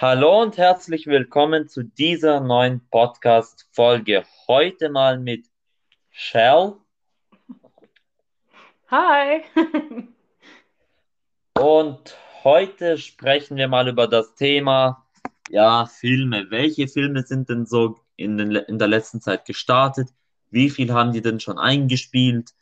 Hallo 0.00 0.40
und 0.40 0.56
herzlich 0.56 1.06
willkommen 1.06 1.68
zu 1.68 1.82
dieser 1.82 2.40
neuen 2.40 2.80
Podcast-Folge. 2.88 4.24
Heute 4.48 4.88
mal 4.88 5.18
mit 5.18 5.44
Shell. 6.08 6.72
Hi. 8.88 9.42
und 11.60 12.16
heute 12.44 12.96
sprechen 12.96 13.58
wir 13.58 13.68
mal 13.68 13.88
über 13.88 14.08
das 14.08 14.34
Thema, 14.36 15.04
ja, 15.50 15.84
Filme. 15.84 16.50
Welche 16.50 16.88
Filme 16.88 17.24
sind 17.24 17.50
denn 17.50 17.66
so 17.66 18.00
in, 18.16 18.38
den, 18.38 18.52
in 18.52 18.78
der 18.78 18.88
letzten 18.88 19.20
Zeit 19.20 19.44
gestartet? 19.44 20.08
Wie 20.48 20.70
viel 20.70 20.94
haben 20.94 21.12
die 21.12 21.20
denn 21.20 21.40
schon 21.40 21.58
eingespielt? 21.58 22.54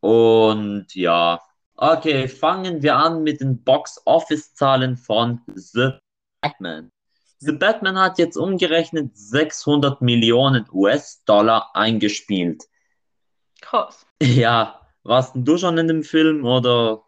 Und 0.00 0.94
ja, 0.94 1.42
okay, 1.74 2.26
fangen 2.26 2.80
wir 2.80 2.96
an 2.96 3.22
mit 3.22 3.42
den 3.42 3.62
Box-Office-Zahlen 3.62 4.96
von 4.96 5.42
The 5.54 5.90
Batman. 6.48 6.92
The 7.38 7.52
Batman 7.52 7.98
hat 7.98 8.18
jetzt 8.18 8.36
umgerechnet 8.36 9.16
600 9.16 10.00
Millionen 10.00 10.66
US-Dollar 10.72 11.70
eingespielt. 11.74 12.64
Krass. 13.60 14.06
Ja, 14.22 14.80
warst 15.02 15.32
du 15.34 15.58
schon 15.58 15.76
in 15.78 15.88
dem 15.88 16.02
Film 16.02 16.44
oder? 16.44 17.02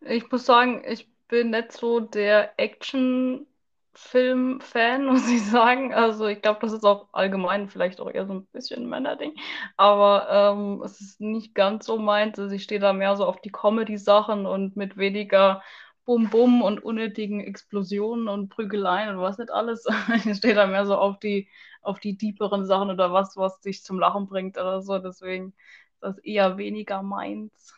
Ich 0.00 0.30
muss 0.30 0.46
sagen, 0.46 0.82
ich 0.86 1.08
bin 1.28 1.50
nicht 1.50 1.72
so 1.72 2.00
der 2.00 2.58
Action-Film-Fan, 2.58 5.06
muss 5.06 5.28
ich 5.28 5.44
sagen. 5.44 5.92
Also 5.92 6.26
ich 6.26 6.40
glaube, 6.40 6.60
das 6.62 6.72
ist 6.72 6.84
auch 6.84 7.08
allgemein 7.12 7.68
vielleicht 7.68 8.00
auch 8.00 8.10
eher 8.10 8.26
so 8.26 8.32
ein 8.32 8.46
bisschen 8.46 8.88
Männerding. 8.88 9.34
Aber 9.76 10.28
ähm, 10.30 10.80
es 10.82 11.00
ist 11.00 11.20
nicht 11.20 11.54
ganz 11.54 11.84
so 11.86 11.98
meins. 11.98 12.38
Also 12.38 12.54
ich 12.54 12.62
stehe 12.62 12.80
da 12.80 12.94
mehr 12.94 13.16
so 13.16 13.26
auf 13.26 13.40
die 13.40 13.52
Comedy-Sachen 13.52 14.46
und 14.46 14.76
mit 14.76 14.96
weniger 14.96 15.62
Bum-Bum 16.04 16.62
und 16.62 16.82
unnötigen 16.82 17.40
Explosionen 17.40 18.28
und 18.28 18.48
Prügeleien 18.48 19.14
und 19.16 19.20
was 19.22 19.38
nicht 19.38 19.50
alles. 19.50 19.86
Ich 20.24 20.36
stehe 20.38 20.54
da 20.54 20.66
mehr 20.66 20.86
so 20.86 20.96
auf 20.96 21.18
die, 21.18 21.48
auf 21.82 22.00
die 22.00 22.16
deeperen 22.16 22.66
Sachen 22.66 22.90
oder 22.90 23.12
was, 23.12 23.36
was 23.36 23.60
dich 23.60 23.82
zum 23.84 23.98
Lachen 23.98 24.26
bringt 24.26 24.56
oder 24.58 24.82
so. 24.82 24.98
Deswegen 24.98 25.54
ist 25.94 26.02
das 26.02 26.18
eher 26.18 26.58
weniger 26.58 27.02
meins. 27.02 27.74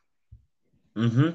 Mhm. 0.95 1.35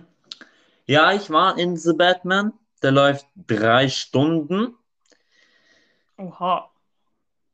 Ja, 0.86 1.12
ich 1.14 1.30
war 1.30 1.58
in 1.58 1.76
The 1.76 1.94
Batman. 1.94 2.54
Der 2.82 2.92
läuft 2.92 3.28
drei 3.36 3.90
Stunden. 3.90 4.76
Oha. 6.18 6.70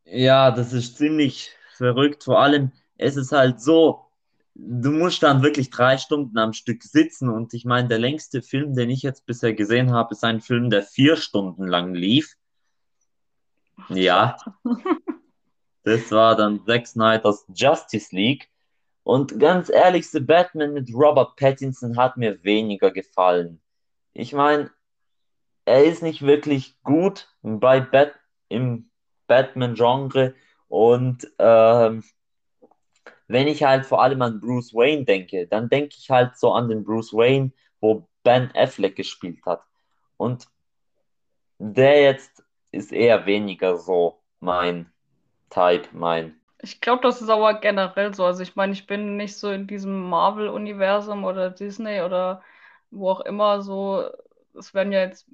Ja, 0.06 0.52
das 0.52 0.74
ist 0.74 0.98
ziemlich 0.98 1.52
verrückt. 1.76 2.24
Vor 2.24 2.40
allem, 2.42 2.72
es 2.98 3.16
ist 3.16 3.32
halt 3.32 3.62
so, 3.62 4.03
du 4.56 4.92
musst 4.92 5.24
dann 5.24 5.44
wirklich 5.44 5.70
drei 5.70 5.98
Stunden 5.98 6.38
am 6.38 6.54
Stück 6.54 6.84
sitzen. 6.84 7.30
Und 7.30 7.54
ich 7.54 7.66
meine, 7.66 7.88
der 7.88 8.00
längste 8.00 8.42
Film, 8.42 8.76
den 8.76 8.90
ich 8.90 9.02
jetzt 9.02 9.26
bisher 9.26 9.54
gesehen 9.54 9.92
habe, 9.92 10.14
ist 10.14 10.24
ein 10.24 10.42
Film, 10.42 10.70
der 10.70 10.84
vier 10.84 11.16
Stunden 11.16 11.68
lang 11.68 11.94
lief. 11.94 12.36
Ja. 13.90 14.38
Das 15.86 16.12
war 16.12 16.38
dann 16.38 16.66
Zack 16.66 16.88
Snyder's 16.88 17.46
Justice 17.54 18.16
League. 18.16 18.50
Und 19.04 19.38
ganz 19.38 19.68
ehrlich, 19.68 20.10
The 20.10 20.22
Batman 20.22 20.72
mit 20.72 20.90
Robert 20.94 21.36
Pattinson 21.36 21.98
hat 21.98 22.16
mir 22.16 22.42
weniger 22.46 22.90
gefallen. 22.90 23.62
Ich 24.14 24.32
meine, 24.32 24.72
er 25.66 25.84
ist 25.84 26.02
nicht 26.02 26.22
wirklich 26.22 26.82
gut 26.84 27.28
bei 27.42 27.82
Bat 27.82 28.14
im 28.48 28.90
Batman-Genre 29.28 30.36
und 30.70 31.30
ähm, 31.38 32.04
wenn 33.28 33.48
ich 33.48 33.64
halt 33.64 33.86
vor 33.86 34.02
allem 34.02 34.22
an 34.22 34.40
Bruce 34.40 34.74
Wayne 34.74 35.06
denke, 35.06 35.48
dann 35.48 35.70
denke 35.70 35.96
ich 35.98 36.10
halt 36.10 36.38
so 36.38 36.52
an 36.52 36.70
den 36.70 36.84
Bruce 36.84 37.14
Wayne, 37.14 37.52
wo 37.80 38.08
Ben 38.24 38.50
Affleck 38.56 38.96
gespielt 38.96 39.40
hat. 39.46 39.64
Und 40.18 40.48
der 41.60 42.02
jetzt 42.02 42.44
ist 42.72 42.92
eher 42.92 43.26
weniger 43.26 43.78
so 43.78 44.20
mein 44.40 44.92
Type, 45.50 45.90
mein. 45.94 46.40
Ich 46.62 46.82
glaube, 46.82 47.04
das 47.04 47.22
ist 47.22 47.30
aber 47.30 47.56
generell 47.56 48.14
so. 48.14 48.26
Also 48.26 48.42
ich 48.42 48.56
meine, 48.56 48.74
ich 48.74 48.88
bin 48.88 49.18
nicht 49.18 49.38
so 49.38 49.52
in 49.52 49.68
diesem 49.68 50.10
Marvel-Universum 50.10 51.24
oder 51.24 51.50
Disney 51.50 52.02
oder 52.02 52.42
wo 52.92 53.12
auch 53.12 53.22
immer 53.22 53.62
so. 53.62 54.10
Es 54.58 54.74
werden 54.74 54.94
ja 54.94 55.02
jetzt 55.02 55.28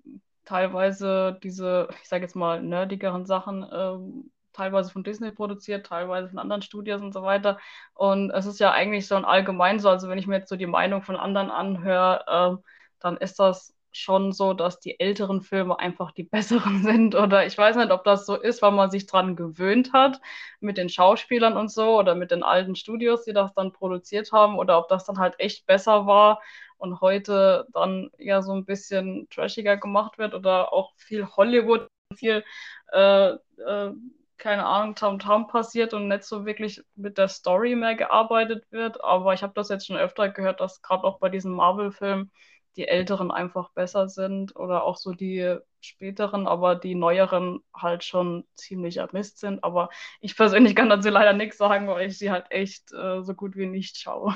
teilweise 0.46 1.40
diese, 1.44 1.88
ich 2.02 2.10
sage 2.10 2.24
jetzt 2.24 2.36
mal, 2.36 2.62
nerdigeren 2.62 3.26
Sachen 3.26 3.66
ähm, 3.72 4.32
teilweise 4.60 4.92
von 4.92 5.04
Disney 5.04 5.32
produziert, 5.32 5.86
teilweise 5.88 6.30
von 6.30 6.40
anderen 6.40 6.62
Studios 6.62 7.02
und 7.02 7.14
so 7.14 7.24
weiter. 7.24 7.60
Und 7.94 8.32
es 8.32 8.46
ist 8.46 8.60
ja 8.60 8.72
eigentlich 8.72 9.08
so 9.08 9.16
ein 9.16 9.26
allgemein 9.26 9.80
so, 9.80 9.90
also 9.90 10.10
wenn 10.10 10.18
ich 10.20 10.28
mir 10.28 10.38
jetzt 10.38 10.50
so 10.50 10.56
die 10.58 10.68
Meinung 10.68 11.02
von 11.04 11.16
anderen 11.16 11.50
anhöre, 11.52 12.60
äh, 12.60 12.64
dann 13.00 13.18
ist 13.18 13.40
das 13.40 13.76
schon 13.92 14.32
so, 14.34 14.54
dass 14.54 14.80
die 14.80 15.00
älteren 15.00 15.42
Filme 15.42 15.80
einfach 15.80 16.12
die 16.12 16.24
besseren 16.36 16.84
sind. 16.84 17.16
Oder 17.16 17.46
ich 17.46 17.58
weiß 17.58 17.76
nicht, 17.78 17.92
ob 17.92 18.04
das 18.04 18.26
so 18.26 18.36
ist, 18.36 18.62
weil 18.62 18.72
man 18.72 18.92
sich 18.92 19.06
dran 19.08 19.36
gewöhnt 19.36 19.94
hat 19.94 20.20
mit 20.60 20.78
den 20.78 20.90
Schauspielern 20.90 21.58
und 21.58 21.72
so 21.72 21.98
oder 21.98 22.16
mit 22.16 22.32
den 22.32 22.44
alten 22.44 22.76
Studios, 22.76 23.24
die 23.26 23.34
das 23.34 23.54
dann 23.54 23.72
produziert 23.74 24.32
haben, 24.32 24.58
oder 24.58 24.78
ob 24.80 24.90
das 24.90 25.06
dann 25.06 25.18
halt 25.20 25.36
echt 25.40 25.66
besser 25.66 26.06
war 26.06 26.42
und 26.78 27.02
heute 27.02 27.68
dann 27.74 28.12
ja 28.18 28.42
so 28.42 28.54
ein 28.54 28.66
bisschen 28.66 29.28
trashiger 29.30 29.78
gemacht 29.78 30.18
wird 30.18 30.34
oder 30.34 30.74
auch 30.74 30.94
viel 30.98 31.28
Hollywood, 31.28 31.88
viel 32.16 32.44
äh, 32.92 33.30
äh, 33.32 33.92
keine 34.40 34.66
Ahnung, 34.66 34.96
Tam-Tam 34.96 35.48
passiert 35.48 35.94
und 35.94 36.08
nicht 36.08 36.24
so 36.24 36.46
wirklich 36.46 36.82
mit 36.96 37.18
der 37.18 37.28
Story 37.28 37.76
mehr 37.76 37.96
gearbeitet 37.96 38.66
wird. 38.72 39.04
Aber 39.04 39.34
ich 39.34 39.44
habe 39.44 39.54
das 39.56 39.70
jetzt 39.70 39.88
schon 39.88 39.98
öfter 39.98 40.30
gehört, 40.30 40.60
dass 40.62 40.82
gerade 40.82 41.04
auch 41.04 41.20
bei 41.20 41.30
diesen 41.30 41.52
Marvel-Filmen 41.52 42.32
die 42.76 42.88
älteren 42.88 43.32
einfach 43.32 43.72
besser 43.74 44.08
sind 44.08 44.56
oder 44.56 44.84
auch 44.84 44.96
so 44.98 45.12
die 45.14 45.58
späteren, 45.82 46.48
aber 46.48 46.76
die 46.76 46.96
neueren 46.96 47.60
halt 47.76 48.04
schon 48.04 48.46
ziemlich 48.56 49.00
Mist 49.12 49.40
sind. 49.40 49.64
Aber 49.64 49.90
ich 50.22 50.36
persönlich 50.36 50.76
kann 50.76 50.90
dazu 50.90 51.10
leider 51.10 51.34
nichts 51.34 51.58
sagen, 51.58 51.88
weil 51.88 52.08
ich 52.08 52.18
sie 52.18 52.32
halt 52.32 52.46
echt 52.50 52.94
äh, 52.94 53.22
so 53.22 53.34
gut 53.34 53.56
wie 53.56 53.66
nicht 53.66 53.98
schaue. 53.98 54.34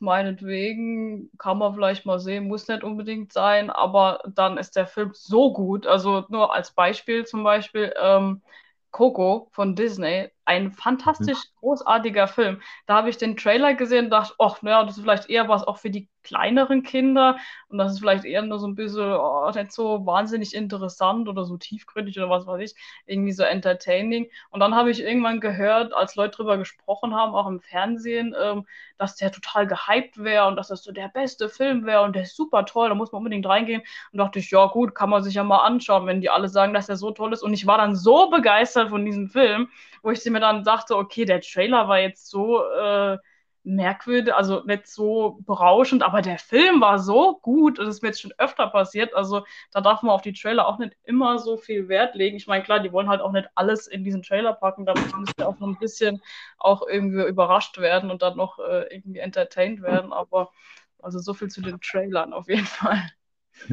meinetwegen, 0.00 1.30
kann 1.38 1.58
man 1.58 1.74
vielleicht 1.74 2.06
mal 2.06 2.18
sehen, 2.20 2.46
muss 2.48 2.68
nicht 2.68 2.84
unbedingt 2.84 3.32
sein, 3.32 3.70
aber 3.70 4.22
dann 4.34 4.56
ist 4.58 4.76
der 4.76 4.86
Film 4.86 5.10
so 5.14 5.52
gut. 5.52 5.86
Also 5.86 6.24
nur 6.28 6.54
als 6.54 6.72
Beispiel 6.72 7.24
zum 7.26 7.42
Beispiel, 7.44 7.92
ähm, 8.00 8.42
Coco 8.90 9.48
von 9.52 9.74
Disney, 9.76 10.30
ein 10.50 10.72
fantastisch 10.72 11.38
großartiger 11.60 12.26
Film. 12.26 12.60
Da 12.86 12.96
habe 12.96 13.08
ich 13.08 13.18
den 13.18 13.36
Trailer 13.36 13.74
gesehen 13.74 14.06
und 14.06 14.10
dachte, 14.10 14.34
ach, 14.40 14.60
naja, 14.62 14.82
das 14.82 14.96
ist 14.96 15.02
vielleicht 15.02 15.30
eher 15.30 15.48
was 15.48 15.62
auch 15.62 15.78
für 15.78 15.90
die 15.90 16.08
kleineren 16.22 16.82
Kinder 16.82 17.38
und 17.68 17.78
das 17.78 17.92
ist 17.92 18.00
vielleicht 18.00 18.24
eher 18.24 18.42
nur 18.42 18.58
so 18.58 18.66
ein 18.66 18.74
bisschen 18.74 19.12
oh, 19.12 19.50
nicht 19.54 19.72
so 19.72 20.04
wahnsinnig 20.04 20.54
interessant 20.54 21.28
oder 21.28 21.44
so 21.44 21.56
tiefgründig 21.56 22.18
oder 22.18 22.28
was 22.28 22.46
weiß 22.46 22.60
ich, 22.60 22.78
irgendwie 23.06 23.32
so 23.32 23.42
entertaining. 23.42 24.28
Und 24.50 24.60
dann 24.60 24.74
habe 24.74 24.90
ich 24.90 25.00
irgendwann 25.00 25.40
gehört, 25.40 25.94
als 25.94 26.16
Leute 26.16 26.36
drüber 26.36 26.58
gesprochen 26.58 27.14
haben, 27.14 27.34
auch 27.34 27.46
im 27.46 27.60
Fernsehen, 27.60 28.34
ähm, 28.38 28.66
dass 28.98 29.16
der 29.16 29.32
total 29.32 29.66
gehypt 29.66 30.22
wäre 30.22 30.46
und 30.46 30.56
dass 30.56 30.68
das 30.68 30.82
so 30.82 30.92
der 30.92 31.08
beste 31.08 31.48
Film 31.48 31.86
wäre 31.86 32.02
und 32.02 32.14
der 32.14 32.24
ist 32.24 32.36
super 32.36 32.66
toll, 32.66 32.88
da 32.88 32.94
muss 32.94 33.12
man 33.12 33.20
unbedingt 33.20 33.46
reingehen. 33.46 33.82
Und 34.12 34.18
dachte 34.18 34.40
ich, 34.40 34.50
ja 34.50 34.66
gut, 34.66 34.94
kann 34.94 35.10
man 35.10 35.22
sich 35.22 35.34
ja 35.34 35.44
mal 35.44 35.64
anschauen, 35.64 36.06
wenn 36.06 36.20
die 36.20 36.30
alle 36.30 36.48
sagen, 36.48 36.74
dass 36.74 36.86
der 36.86 36.96
so 36.96 37.12
toll 37.12 37.32
ist. 37.32 37.42
Und 37.42 37.54
ich 37.54 37.66
war 37.66 37.78
dann 37.78 37.96
so 37.96 38.30
begeistert 38.30 38.90
von 38.90 39.04
diesem 39.04 39.28
Film, 39.28 39.68
wo 40.02 40.10
ich 40.10 40.24
mir 40.24 40.39
dann 40.40 40.64
dachte, 40.64 40.96
okay, 40.96 41.24
der 41.24 41.40
Trailer 41.40 41.88
war 41.88 41.98
jetzt 42.00 42.28
so 42.30 42.64
äh, 42.64 43.18
merkwürdig, 43.62 44.34
also 44.34 44.62
nicht 44.64 44.86
so 44.86 45.38
berauschend, 45.46 46.02
aber 46.02 46.22
der 46.22 46.38
Film 46.38 46.80
war 46.80 46.98
so 46.98 47.38
gut, 47.42 47.78
das 47.78 47.88
ist 47.88 48.02
mir 48.02 48.08
jetzt 48.08 48.22
schon 48.22 48.32
öfter 48.38 48.66
passiert, 48.68 49.14
also 49.14 49.44
da 49.70 49.80
darf 49.82 50.02
man 50.02 50.14
auf 50.14 50.22
die 50.22 50.32
Trailer 50.32 50.66
auch 50.66 50.78
nicht 50.78 50.96
immer 51.04 51.38
so 51.38 51.56
viel 51.58 51.88
Wert 51.88 52.14
legen. 52.14 52.36
Ich 52.36 52.46
meine, 52.46 52.64
klar, 52.64 52.80
die 52.80 52.92
wollen 52.92 53.08
halt 53.08 53.20
auch 53.20 53.32
nicht 53.32 53.48
alles 53.54 53.86
in 53.86 54.02
diesen 54.04 54.22
Trailer 54.22 54.54
packen, 54.54 54.86
da 54.86 54.94
muss 55.14 55.30
ja 55.38 55.46
auch 55.46 55.58
noch 55.58 55.68
ein 55.68 55.78
bisschen 55.78 56.22
auch 56.58 56.82
irgendwie 56.88 57.22
überrascht 57.26 57.78
werden 57.78 58.10
und 58.10 58.22
dann 58.22 58.36
noch 58.36 58.58
äh, 58.58 58.86
irgendwie 58.94 59.18
entertained 59.20 59.82
werden, 59.82 60.12
aber 60.12 60.50
also 60.98 61.18
so 61.18 61.34
viel 61.34 61.48
zu 61.48 61.60
den 61.62 61.80
Trailern 61.80 62.32
auf 62.32 62.48
jeden 62.48 62.66
Fall. 62.66 63.02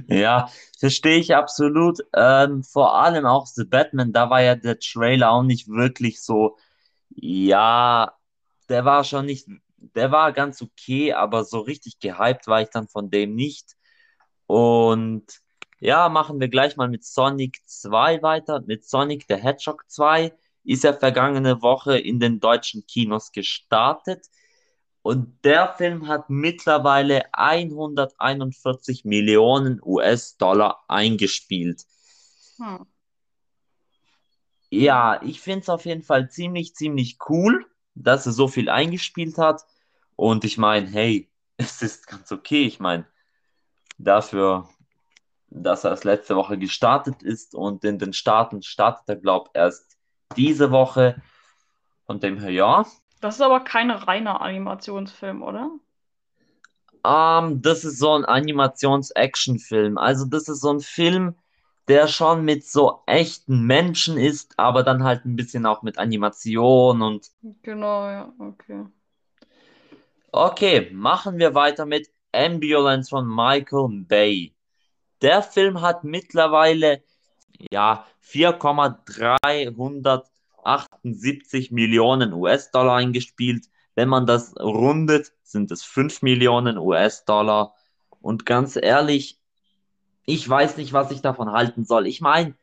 Ja, 0.07 0.49
verstehe 0.79 1.17
ich 1.17 1.35
absolut. 1.35 1.99
Ähm, 2.13 2.63
vor 2.63 2.95
allem 2.95 3.25
auch 3.25 3.47
The 3.47 3.63
Batman, 3.65 4.11
da 4.13 4.29
war 4.29 4.41
ja 4.41 4.55
der 4.55 4.79
Trailer 4.79 5.31
auch 5.31 5.43
nicht 5.43 5.67
wirklich 5.69 6.21
so, 6.21 6.57
ja, 7.09 8.13
der 8.69 8.85
war 8.85 9.03
schon 9.03 9.25
nicht 9.25 9.47
der 9.95 10.11
war 10.11 10.33
ganz 10.33 10.61
okay, 10.61 11.13
aber 11.13 11.43
so 11.45 11.59
richtig 11.59 11.99
gehypt 11.99 12.47
war 12.47 12.61
ich 12.61 12.69
dann 12.69 12.87
von 12.87 13.09
dem 13.11 13.35
nicht. 13.35 13.75
Und 14.47 15.25
ja, 15.79 16.09
machen 16.09 16.39
wir 16.39 16.49
gleich 16.49 16.77
mal 16.77 16.89
mit 16.89 17.05
Sonic 17.05 17.61
2 17.65 18.21
weiter. 18.21 18.61
Mit 18.65 18.85
Sonic 18.85 19.25
the 19.29 19.35
Hedgehog 19.35 19.83
2 19.89 20.33
ist 20.63 20.85
er 20.85 20.93
vergangene 20.95 21.61
Woche 21.61 21.97
in 21.99 22.19
den 22.19 22.39
deutschen 22.39 22.85
Kinos 22.87 23.31
gestartet. 23.31 24.27
Und 25.07 25.45
der 25.45 25.73
Film 25.77 26.07
hat 26.07 26.29
mittlerweile 26.29 27.33
141 27.33 29.05
Millionen 29.05 29.79
US-Dollar 29.81 30.83
eingespielt. 30.87 31.85
Hm. 32.57 32.85
Ja, 34.69 35.21
ich 35.23 35.39
finde 35.39 35.61
es 35.61 35.69
auf 35.69 35.85
jeden 35.85 36.03
Fall 36.03 36.29
ziemlich, 36.29 36.75
ziemlich 36.75 37.17
cool 37.29 37.65
dass 37.97 38.25
er 38.25 38.31
so 38.31 38.47
viel 38.47 38.69
eingespielt 38.69 39.37
hat. 39.37 39.65
Und 40.15 40.45
ich 40.45 40.57
meine, 40.57 40.87
hey, 40.87 41.29
es 41.57 41.81
ist 41.81 42.07
ganz 42.07 42.31
okay. 42.31 42.63
Ich 42.63 42.79
meine, 42.79 43.05
dafür, 43.97 44.69
dass 45.49 45.83
er 45.83 45.91
erst 45.91 46.03
letzte 46.03 46.35
Woche 46.35 46.57
gestartet 46.57 47.23
ist 47.23 47.55
und 47.55 47.83
in 47.83 47.99
den 47.99 48.13
Staaten 48.13 48.61
startet 48.61 49.07
er, 49.07 49.15
glaube 49.15 49.49
ich, 49.53 49.59
erst 49.59 49.97
diese 50.35 50.71
Woche. 50.71 51.21
Von 52.05 52.19
dem 52.19 52.39
her, 52.39 52.51
ja. 52.51 52.85
Das 53.27 53.35
ist 53.35 53.41
aber 53.41 53.59
kein 53.59 53.91
reiner 53.91 54.39
Animationsfilm, 54.39 55.43
oder? 55.43 55.71
Um, 57.03 57.51
ähm, 57.51 57.61
das 57.61 57.83
ist 57.83 57.99
so 57.99 58.13
ein 58.13 58.23
Animations-Action-Film. 58.23 59.97
Also, 59.97 60.23
das 60.23 60.47
ist 60.47 60.61
so 60.61 60.71
ein 60.71 60.79
Film, 60.79 61.35
der 61.89 62.07
schon 62.07 62.45
mit 62.45 62.65
so 62.65 63.01
echten 63.05 63.63
Menschen 63.65 64.17
ist, 64.17 64.53
aber 64.55 64.81
dann 64.81 65.03
halt 65.03 65.25
ein 65.25 65.35
bisschen 65.35 65.65
auch 65.65 65.81
mit 65.81 65.97
Animation 65.97 67.01
und. 67.01 67.27
Genau, 67.63 68.07
ja, 68.07 68.33
okay. 68.39 68.85
Okay, 70.31 70.89
machen 70.93 71.37
wir 71.37 71.53
weiter 71.53 71.85
mit 71.85 72.09
Ambulance 72.31 73.09
von 73.09 73.27
Michael 73.27 74.05
Bay. 74.07 74.55
Der 75.21 75.43
Film 75.43 75.81
hat 75.81 76.05
mittlerweile 76.05 77.03
ja 77.71 78.05
4,378 80.67 81.71
Millionen 81.71 82.33
US-Dollar 82.33 82.97
eingespielt. 82.97 83.67
Wenn 83.95 84.09
man 84.09 84.25
das 84.25 84.55
rundet, 84.59 85.31
sind 85.43 85.71
es 85.71 85.83
5 85.83 86.21
Millionen 86.21 86.77
US-Dollar. 86.77 87.73
Und 88.21 88.45
ganz 88.45 88.75
ehrlich, 88.75 89.39
ich 90.25 90.47
weiß 90.47 90.77
nicht, 90.77 90.91
was 90.91 91.11
ich 91.11 91.21
davon 91.21 91.51
halten 91.51 91.85
soll. 91.85 92.05
Ich 92.05 92.19
meine, 92.19 92.53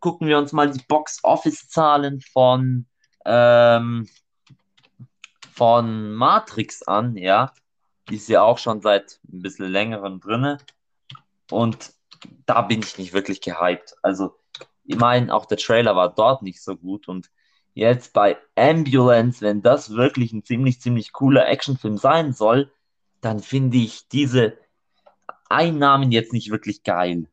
gucken 0.00 0.28
wir 0.28 0.36
uns 0.38 0.52
mal 0.52 0.70
die 0.70 0.84
Box-Office-Zahlen 0.86 2.20
von, 2.20 2.86
ähm, 3.24 4.06
von 5.52 6.12
Matrix 6.12 6.82
an, 6.82 7.16
ja. 7.16 7.52
Die 8.10 8.16
ist 8.16 8.28
ja 8.28 8.42
auch 8.42 8.58
schon 8.58 8.82
seit 8.82 9.18
ein 9.32 9.42
bisschen 9.42 9.72
längerem 9.72 10.20
drinne. 10.20 10.58
Und 11.50 11.94
da 12.44 12.62
bin 12.62 12.80
ich 12.80 12.98
nicht 12.98 13.14
wirklich 13.14 13.40
gehypt. 13.40 13.96
Also, 14.02 14.36
ich 14.84 14.96
meine, 14.96 15.34
auch 15.34 15.46
der 15.46 15.58
Trailer 15.58 15.96
war 15.96 16.14
dort 16.14 16.42
nicht 16.42 16.62
so 16.62 16.76
gut. 16.76 17.08
Und 17.08 17.30
jetzt 17.76 18.14
bei 18.14 18.38
Ambulance, 18.56 19.42
wenn 19.42 19.62
das 19.62 19.90
wirklich 19.90 20.32
ein 20.32 20.42
ziemlich, 20.42 20.80
ziemlich 20.80 21.12
cooler 21.12 21.46
Actionfilm 21.46 21.98
sein 21.98 22.32
soll, 22.32 22.72
dann 23.20 23.40
finde 23.40 23.76
ich 23.76 24.08
diese 24.08 24.56
Einnahmen 25.50 26.10
jetzt 26.10 26.32
nicht 26.32 26.50
wirklich 26.50 26.82
geil. 26.84 27.28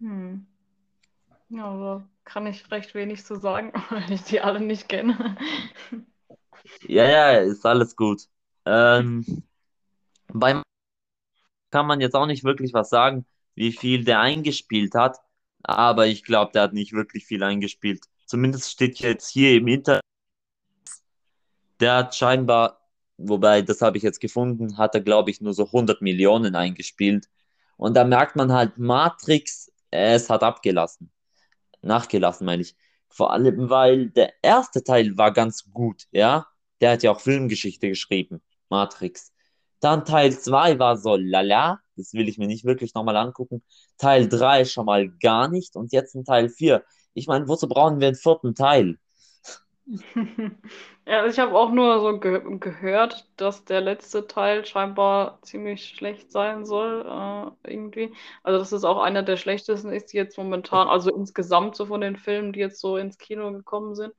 Hm. 0.00 0.46
Ja, 1.50 1.66
aber 1.66 2.08
kann 2.24 2.46
ich 2.46 2.70
recht 2.70 2.94
wenig 2.94 3.24
zu 3.24 3.36
sagen, 3.36 3.72
weil 3.90 4.10
ich 4.10 4.22
die 4.22 4.40
alle 4.40 4.60
nicht 4.60 4.88
kenne. 4.88 5.36
Ja, 6.88 7.04
ja, 7.04 7.30
ist 7.40 7.66
alles 7.66 7.94
gut. 7.94 8.22
Ähm, 8.64 9.44
beim 10.32 10.62
kann 11.70 11.86
man 11.86 12.00
jetzt 12.00 12.14
auch 12.14 12.26
nicht 12.26 12.42
wirklich 12.42 12.72
was 12.72 12.88
sagen, 12.88 13.26
wie 13.54 13.72
viel 13.72 14.04
der 14.04 14.20
eingespielt 14.20 14.94
hat, 14.94 15.18
aber 15.62 16.06
ich 16.06 16.24
glaube, 16.24 16.52
der 16.52 16.62
hat 16.62 16.72
nicht 16.72 16.94
wirklich 16.94 17.26
viel 17.26 17.42
eingespielt. 17.42 18.06
Zumindest 18.34 18.70
steht 18.70 18.98
jetzt 18.98 19.28
hier 19.28 19.54
im 19.54 19.68
Internet, 19.68 20.02
der 21.78 21.96
hat 21.96 22.14
scheinbar 22.16 22.84
Wobei, 23.16 23.62
das 23.62 23.80
habe 23.80 23.96
ich 23.96 24.02
jetzt 24.02 24.20
gefunden, 24.20 24.76
hat 24.76 24.94
er, 24.94 25.00
glaube 25.00 25.30
ich, 25.30 25.40
nur 25.40 25.54
so 25.54 25.66
100 25.66 26.02
Millionen 26.02 26.56
eingespielt. 26.56 27.28
Und 27.76 27.96
da 27.96 28.04
merkt 28.04 28.36
man 28.36 28.52
halt, 28.52 28.78
Matrix, 28.78 29.70
es 29.90 30.28
hat 30.30 30.42
abgelassen. 30.42 31.10
Nachgelassen, 31.82 32.46
meine 32.46 32.62
ich. 32.62 32.76
Vor 33.08 33.32
allem, 33.32 33.70
weil 33.70 34.10
der 34.10 34.32
erste 34.42 34.82
Teil 34.82 35.16
war 35.16 35.32
ganz 35.32 35.70
gut, 35.72 36.04
ja. 36.10 36.46
Der 36.80 36.92
hat 36.92 37.02
ja 37.04 37.12
auch 37.12 37.20
Filmgeschichte 37.20 37.88
geschrieben, 37.88 38.42
Matrix. 38.68 39.32
Dann 39.80 40.04
Teil 40.04 40.36
2 40.36 40.78
war 40.78 40.96
so 40.96 41.16
lala, 41.16 41.80
das 41.96 42.14
will 42.14 42.28
ich 42.28 42.38
mir 42.38 42.48
nicht 42.48 42.64
wirklich 42.64 42.94
nochmal 42.94 43.16
angucken. 43.16 43.62
Teil 43.98 44.28
3 44.28 44.64
schon 44.64 44.86
mal 44.86 45.08
gar 45.08 45.48
nicht 45.48 45.76
und 45.76 45.92
jetzt 45.92 46.16
ein 46.16 46.24
Teil 46.24 46.48
4. 46.48 46.84
Ich 47.14 47.26
meine, 47.26 47.48
wozu 47.48 47.68
brauchen 47.68 48.00
wir 48.00 48.08
einen 48.08 48.16
vierten 48.16 48.54
Teil? 48.54 48.98
Ja, 51.06 51.26
ich 51.26 51.38
habe 51.38 51.54
auch 51.58 51.70
nur 51.70 52.00
so 52.00 52.18
ge 52.18 52.40
gehört, 52.58 53.28
dass 53.36 53.64
der 53.66 53.82
letzte 53.82 54.26
Teil 54.26 54.64
scheinbar 54.64 55.38
ziemlich 55.42 55.88
schlecht 55.90 56.32
sein 56.32 56.64
soll, 56.64 57.02
äh, 57.64 57.70
irgendwie. 57.70 58.14
Also, 58.42 58.58
dass 58.58 58.72
es 58.72 58.84
auch 58.84 59.02
einer 59.02 59.22
der 59.22 59.36
schlechtesten 59.36 59.92
ist, 59.92 60.12
die 60.12 60.16
jetzt 60.16 60.38
momentan, 60.38 60.88
also 60.88 61.14
insgesamt 61.14 61.76
so 61.76 61.84
von 61.86 62.00
den 62.00 62.16
Filmen, 62.16 62.52
die 62.54 62.60
jetzt 62.60 62.80
so 62.80 62.96
ins 62.96 63.18
Kino 63.18 63.52
gekommen 63.52 63.94
sind. 63.94 64.14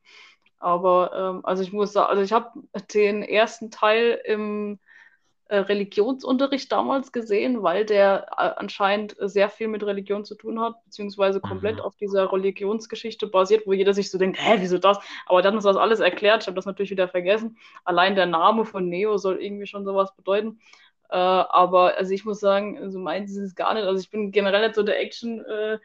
Aber, 0.60 1.12
ähm, 1.38 1.46
also 1.46 1.64
ich 1.64 1.74
muss 1.74 1.94
sagen, 1.94 2.10
also 2.10 2.22
ich 2.22 2.34
habe 2.34 2.52
den 2.94 3.24
ersten 3.24 3.72
Teil 3.72 4.22
im 4.26 4.80
Religionsunterricht 5.54 6.72
damals 6.72 7.12
gesehen, 7.12 7.62
weil 7.62 7.86
der 7.86 8.26
äh, 8.32 8.50
anscheinend 8.56 9.16
sehr 9.20 9.50
viel 9.50 9.68
mit 9.68 9.84
Religion 9.84 10.26
zu 10.26 10.36
tun 10.36 10.60
hat, 10.60 10.84
beziehungsweise 10.86 11.40
komplett 11.40 11.76
mhm. 11.76 11.82
auf 11.82 11.96
dieser 11.98 12.32
Religionsgeschichte 12.32 13.28
basiert, 13.28 13.68
wo 13.68 13.74
jeder 13.74 13.94
sich 13.94 14.10
so 14.10 14.18
denkt, 14.18 14.40
hä, 14.42 14.56
wieso 14.60 14.80
das? 14.80 14.98
Aber 15.28 15.42
dann 15.42 15.58
ist 15.58 15.66
das 15.66 15.78
alles 15.78 16.00
erklärt, 16.00 16.44
ich 16.44 16.48
habe 16.48 16.56
das 16.56 16.66
natürlich 16.66 16.92
wieder 16.92 17.08
vergessen. 17.08 17.58
Allein 17.84 18.16
der 18.16 18.26
Name 18.26 18.66
von 18.66 18.90
Neo 18.90 19.18
soll 19.18 19.42
irgendwie 19.42 19.68
schon 19.68 19.86
sowas 19.86 20.16
bedeuten. 20.16 20.60
Äh, 21.10 21.16
aber 21.18 21.96
also 21.98 22.12
ich 22.12 22.26
muss 22.26 22.40
sagen, 22.40 22.78
so 22.78 22.84
also 22.84 23.00
meins 23.00 23.32
ist 23.32 23.38
es 23.38 23.56
gar 23.56 23.76
nicht. 23.76 23.84
Also 23.84 24.02
ich 24.02 24.10
bin 24.10 24.32
generell 24.32 24.64
nicht 24.66 24.76
so 24.76 24.84
der 24.84 25.00
Action- 25.00 25.46
äh, 25.46 25.78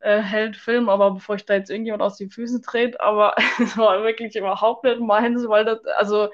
äh, 0.00 0.20
Held-Film, 0.20 0.88
aber 0.88 1.10
bevor 1.12 1.34
ich 1.34 1.44
da 1.44 1.54
jetzt 1.54 1.70
irgendjemand 1.70 2.02
aus 2.02 2.18
den 2.18 2.30
Füßen 2.30 2.62
trete, 2.62 3.00
aber 3.00 3.34
es 3.60 3.76
war 3.76 4.02
wirklich 4.02 4.36
überhaupt 4.36 4.84
nicht 4.84 5.00
meins, 5.00 5.48
weil 5.48 5.64
das, 5.64 5.84
also 5.96 6.28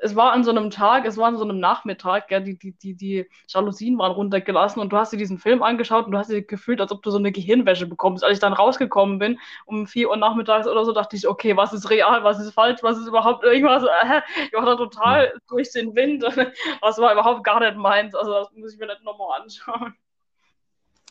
es 0.00 0.14
war 0.14 0.32
an 0.32 0.44
so 0.44 0.50
einem 0.50 0.70
Tag, 0.70 1.04
es 1.06 1.16
war 1.16 1.26
an 1.26 1.36
so 1.36 1.44
einem 1.44 1.58
Nachmittag, 1.58 2.30
ja, 2.30 2.38
die, 2.38 2.56
die, 2.56 2.72
die, 2.72 2.94
die 2.94 3.28
Jalousien 3.48 3.98
waren 3.98 4.12
runtergelassen 4.12 4.80
und 4.80 4.92
du 4.92 4.96
hast 4.96 5.12
dir 5.12 5.16
diesen 5.16 5.38
Film 5.38 5.62
angeschaut 5.62 6.06
und 6.06 6.12
du 6.12 6.18
hast 6.18 6.30
dir 6.30 6.42
gefühlt, 6.42 6.80
als 6.80 6.92
ob 6.92 7.02
du 7.02 7.10
so 7.10 7.18
eine 7.18 7.32
Gehirnwäsche 7.32 7.86
bekommst. 7.86 8.22
Als 8.22 8.34
ich 8.34 8.38
dann 8.38 8.52
rausgekommen 8.52 9.18
bin, 9.18 9.40
um 9.66 9.86
4 9.86 10.08
Uhr 10.08 10.16
nachmittags 10.16 10.68
oder 10.68 10.84
so, 10.84 10.92
dachte 10.92 11.16
ich, 11.16 11.26
okay, 11.26 11.56
was 11.56 11.72
ist 11.72 11.90
real, 11.90 12.22
was 12.22 12.38
ist 12.38 12.52
falsch, 12.52 12.82
was 12.82 12.96
ist 12.96 13.08
überhaupt 13.08 13.42
irgendwas? 13.42 13.82
Äh, 13.82 14.20
ich 14.46 14.52
war 14.52 14.66
da 14.66 14.76
total 14.76 15.32
mhm. 15.34 15.38
durch 15.48 15.72
den 15.72 15.94
Wind. 15.94 16.24
Das 16.80 16.98
war 16.98 17.12
überhaupt 17.12 17.44
gar 17.44 17.60
nicht 17.60 17.76
meins. 17.76 18.14
Also 18.14 18.32
das 18.32 18.52
muss 18.52 18.72
ich 18.72 18.78
mir 18.78 18.86
nicht 18.86 19.02
nochmal 19.02 19.40
anschauen. 19.40 19.94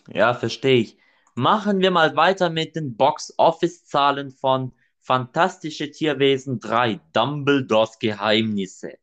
Ja, 0.07 0.33
verstehe 0.33 0.79
ich. 0.79 0.97
Machen 1.35 1.81
wir 1.81 1.91
mal 1.91 2.15
weiter 2.15 2.49
mit 2.49 2.75
den 2.75 2.95
Box-Office-Zahlen 2.95 4.31
von 4.31 4.71
Fantastische 5.07 5.89
Tierwesen 5.89 6.59
3, 6.59 6.99
Dumbledores 7.13 7.97
Geheimnisse. 7.97 8.97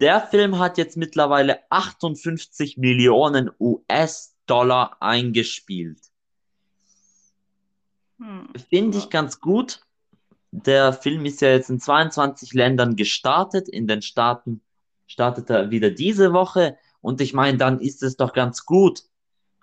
Der 0.00 0.20
Film 0.20 0.58
hat 0.58 0.78
jetzt 0.78 0.96
mittlerweile 0.96 1.60
58 1.70 2.76
Millionen 2.76 3.52
US-Dollar 3.60 4.96
eingespielt. 4.98 6.00
Hm. 8.18 8.48
Finde 8.68 8.98
ich 8.98 9.10
ganz 9.10 9.40
gut. 9.40 9.80
Der 10.50 10.92
Film 10.92 11.24
ist 11.24 11.40
ja 11.40 11.50
jetzt 11.50 11.70
in 11.70 11.78
22 11.78 12.52
Ländern 12.52 12.96
gestartet. 12.96 13.68
In 13.68 13.86
den 13.86 14.02
Staaten 14.02 14.60
startet 15.06 15.50
er 15.50 15.70
wieder 15.70 15.90
diese 15.90 16.32
Woche. 16.32 16.76
Und 17.00 17.20
ich 17.20 17.32
meine, 17.32 17.58
dann 17.58 17.78
ist 17.78 18.02
es 18.02 18.16
doch 18.16 18.32
ganz 18.32 18.66
gut. 18.66 19.04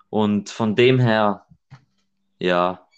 Und 0.08 0.48
von 0.48 0.74
dem 0.74 0.98
her, 0.98 1.44
ja. 2.38 2.88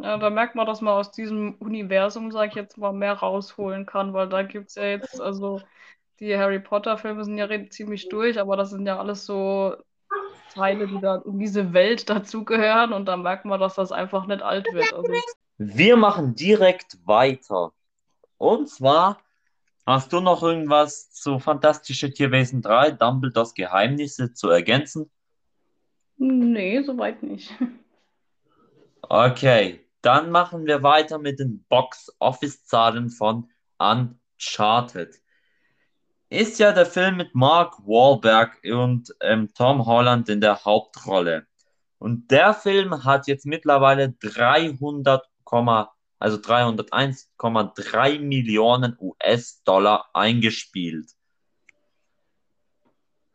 Ja, 0.00 0.16
da 0.16 0.30
merkt 0.30 0.54
man, 0.54 0.66
dass 0.66 0.80
man 0.80 0.94
aus 0.94 1.12
diesem 1.12 1.54
Universum, 1.56 2.30
sag 2.32 2.50
ich 2.50 2.54
jetzt 2.54 2.78
mal, 2.78 2.92
mehr 2.92 3.14
rausholen 3.14 3.86
kann, 3.86 4.14
weil 4.14 4.28
da 4.28 4.42
gibt 4.42 4.68
es 4.70 4.74
ja 4.76 4.84
jetzt, 4.84 5.20
also 5.20 5.60
die 6.18 6.36
Harry 6.36 6.60
Potter-Filme 6.60 7.24
sind 7.24 7.36
ja 7.36 7.48
ziemlich 7.68 8.08
durch, 8.08 8.40
aber 8.40 8.56
das 8.56 8.70
sind 8.70 8.86
ja 8.86 8.98
alles 8.98 9.26
so 9.26 9.76
Teile, 10.54 10.86
die 10.86 11.00
da 11.00 11.16
in 11.24 11.38
diese 11.38 11.72
Welt 11.72 12.08
dazugehören 12.10 12.92
und 12.92 13.06
da 13.06 13.16
merkt 13.16 13.44
man, 13.44 13.60
dass 13.60 13.74
das 13.74 13.92
einfach 13.92 14.26
nicht 14.26 14.42
alt 14.42 14.72
wird. 14.72 14.92
Also, 14.92 15.12
Wir 15.58 15.96
machen 15.96 16.34
direkt 16.34 16.98
weiter. 17.06 17.72
Und 18.38 18.68
zwar 18.68 19.18
hast 19.86 20.12
du 20.12 20.20
noch 20.20 20.42
irgendwas 20.42 21.10
zu 21.12 21.38
Fantastische 21.38 22.12
Tierwesen 22.12 22.62
3, 22.62 22.92
Dumbledores 22.92 23.54
Geheimnisse 23.54 24.32
zu 24.32 24.48
ergänzen? 24.48 25.10
nee, 26.16 26.82
soweit 26.82 27.22
nicht. 27.22 27.52
Okay, 29.02 29.80
dann 30.00 30.30
machen 30.30 30.66
wir 30.66 30.82
weiter 30.82 31.18
mit 31.18 31.38
den 31.38 31.64
Box-Office-Zahlen 31.68 33.10
von 33.10 33.50
Uncharted. 33.78 35.20
Ist 36.28 36.58
ja 36.58 36.72
der 36.72 36.86
Film 36.86 37.18
mit 37.18 37.34
Mark 37.34 37.74
Wahlberg 37.86 38.58
und 38.64 39.14
ähm, 39.20 39.52
Tom 39.54 39.84
Holland 39.84 40.28
in 40.28 40.40
der 40.40 40.64
Hauptrolle. 40.64 41.46
Und 41.98 42.30
der 42.30 42.54
Film 42.54 43.04
hat 43.04 43.26
jetzt 43.26 43.44
mittlerweile 43.46 44.12
300, 44.12 45.28
also 46.18 46.38
301,3 46.38 48.18
Millionen 48.18 48.96
US-Dollar 48.98 50.08
eingespielt. 50.14 51.10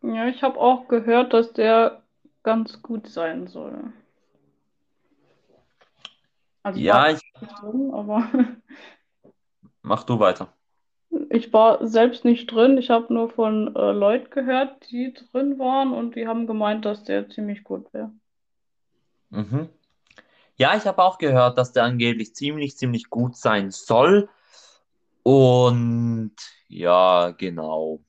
Ja, 0.02 0.28
ich 0.28 0.42
habe 0.42 0.60
auch 0.60 0.88
gehört, 0.88 1.34
dass 1.34 1.54
der 1.54 2.04
ganz 2.44 2.82
gut 2.82 3.08
sein 3.08 3.48
soll. 3.48 3.94
Also 6.68 6.80
ich 6.82 6.86
Ja, 6.86 7.10
ich 7.10 7.22
nicht 7.40 7.62
drin, 7.62 7.92
aber 7.94 8.30
mach 9.84 10.04
du 10.04 10.20
weiter. 10.20 10.54
ich 11.30 11.54
war 11.54 11.88
selbst 11.88 12.26
nicht 12.26 12.52
drin. 12.52 12.78
Ich 12.78 12.90
habe 12.90 13.14
nur 13.14 13.30
von 13.30 13.74
äh, 13.74 13.92
Leuten 13.94 14.30
gehört, 14.32 14.92
die 14.92 15.14
drin 15.14 15.58
waren 15.60 15.94
und 15.94 16.18
die 16.18 16.28
haben 16.28 16.46
gemeint, 16.46 16.84
dass 16.84 17.06
der 17.06 17.30
ziemlich 17.30 17.64
gut 17.64 17.94
wäre. 17.94 18.12
Mhm. 19.30 19.70
Ja, 20.58 20.76
ich 20.76 20.86
habe 20.86 21.02
auch 21.02 21.20
gehört, 21.20 21.58
dass 21.58 21.72
der 21.72 21.86
angeblich 21.86 22.36
ziemlich, 22.36 22.76
ziemlich 22.76 23.10
gut 23.10 23.38
sein 23.38 23.72
soll. 23.72 24.28
Und 25.24 26.36
ja, 26.68 27.32
genau. 27.32 28.02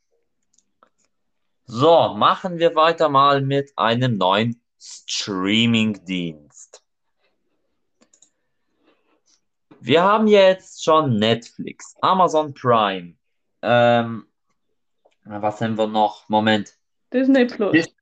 So, 1.64 2.14
machen 2.16 2.58
wir 2.58 2.74
weiter 2.74 3.08
mal 3.08 3.40
mit 3.40 3.70
einem 3.76 4.18
neuen 4.18 4.60
Streaming-Dienst. 4.80 6.47
Wir 9.80 10.02
haben 10.02 10.26
jetzt 10.26 10.82
schon 10.84 11.16
Netflix, 11.18 11.94
Amazon 12.00 12.52
Prime. 12.54 13.14
Ähm, 13.62 14.26
was 15.24 15.60
haben 15.60 15.76
wir 15.78 15.86
noch? 15.86 16.28
Moment. 16.28 16.74
Disney 17.12 17.44
Plus. 17.46 17.72
Dis- 17.72 17.94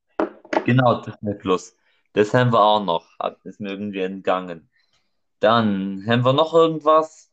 Genau, 0.65 1.01
Disney 1.03 1.35
Plus. 1.35 1.77
Das 2.13 2.33
haben 2.35 2.53
wir 2.53 2.61
auch 2.61 2.83
noch. 2.85 3.07
Hat- 3.19 3.39
Ist 3.45 3.61
mir 3.61 3.71
irgendwie 3.71 4.01
entgangen. 4.01 4.69
Dann 5.41 6.05
haben 6.09 6.25
wir 6.25 6.33
noch 6.33 6.55
irgendwas. 6.55 7.31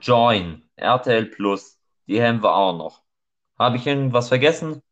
Join, 0.00 0.62
RTL 0.76 1.26
Plus. 1.26 1.78
Die 2.06 2.22
haben 2.22 2.42
wir 2.42 2.54
auch 2.54 2.76
noch. 2.76 3.02
Habe 3.58 3.76
ich 3.76 3.86
irgendwas 3.86 4.28
vergessen? 4.28 4.82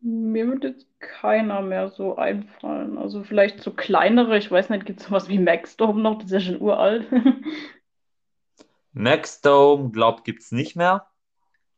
Mir 0.00 0.46
wird 0.48 0.64
jetzt 0.64 0.86
keiner 1.20 1.62
mehr 1.62 1.88
so 1.88 2.16
einfallen. 2.16 2.98
Also 2.98 3.24
vielleicht 3.24 3.60
so 3.60 3.72
kleinere, 3.72 4.38
ich 4.38 4.50
weiß 4.50 4.70
nicht, 4.70 4.86
gibt 4.86 5.00
es 5.00 5.06
sowas 5.06 5.28
wie 5.28 5.38
Maxdome 5.38 6.02
noch? 6.02 6.16
Das 6.16 6.26
ist 6.26 6.32
ja 6.32 6.40
schon 6.40 6.60
uralt. 6.60 7.06
Maxdome, 8.92 9.90
glaub, 9.90 10.24
gibt's 10.24 10.52
nicht 10.52 10.76
mehr. 10.76 11.06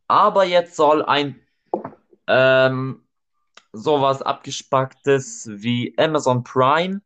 Aber 0.07 0.45
jetzt 0.45 0.77
soll 0.77 1.05
ein 1.05 1.41
ähm, 2.27 3.05
sowas 3.73 4.23
abgespacktes 4.23 5.49
wie 5.51 5.95
Amazon 5.99 6.45
Prime 6.45 7.03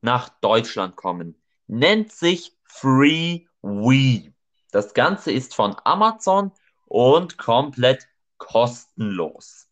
nach 0.00 0.28
Deutschland 0.40 0.96
kommen. 0.96 1.40
Nennt 1.66 2.12
sich 2.12 2.56
FreeWe. 2.64 4.32
Das 4.70 4.94
Ganze 4.94 5.32
ist 5.32 5.54
von 5.54 5.76
Amazon 5.84 6.52
und 6.86 7.38
komplett 7.38 8.08
kostenlos. 8.38 9.68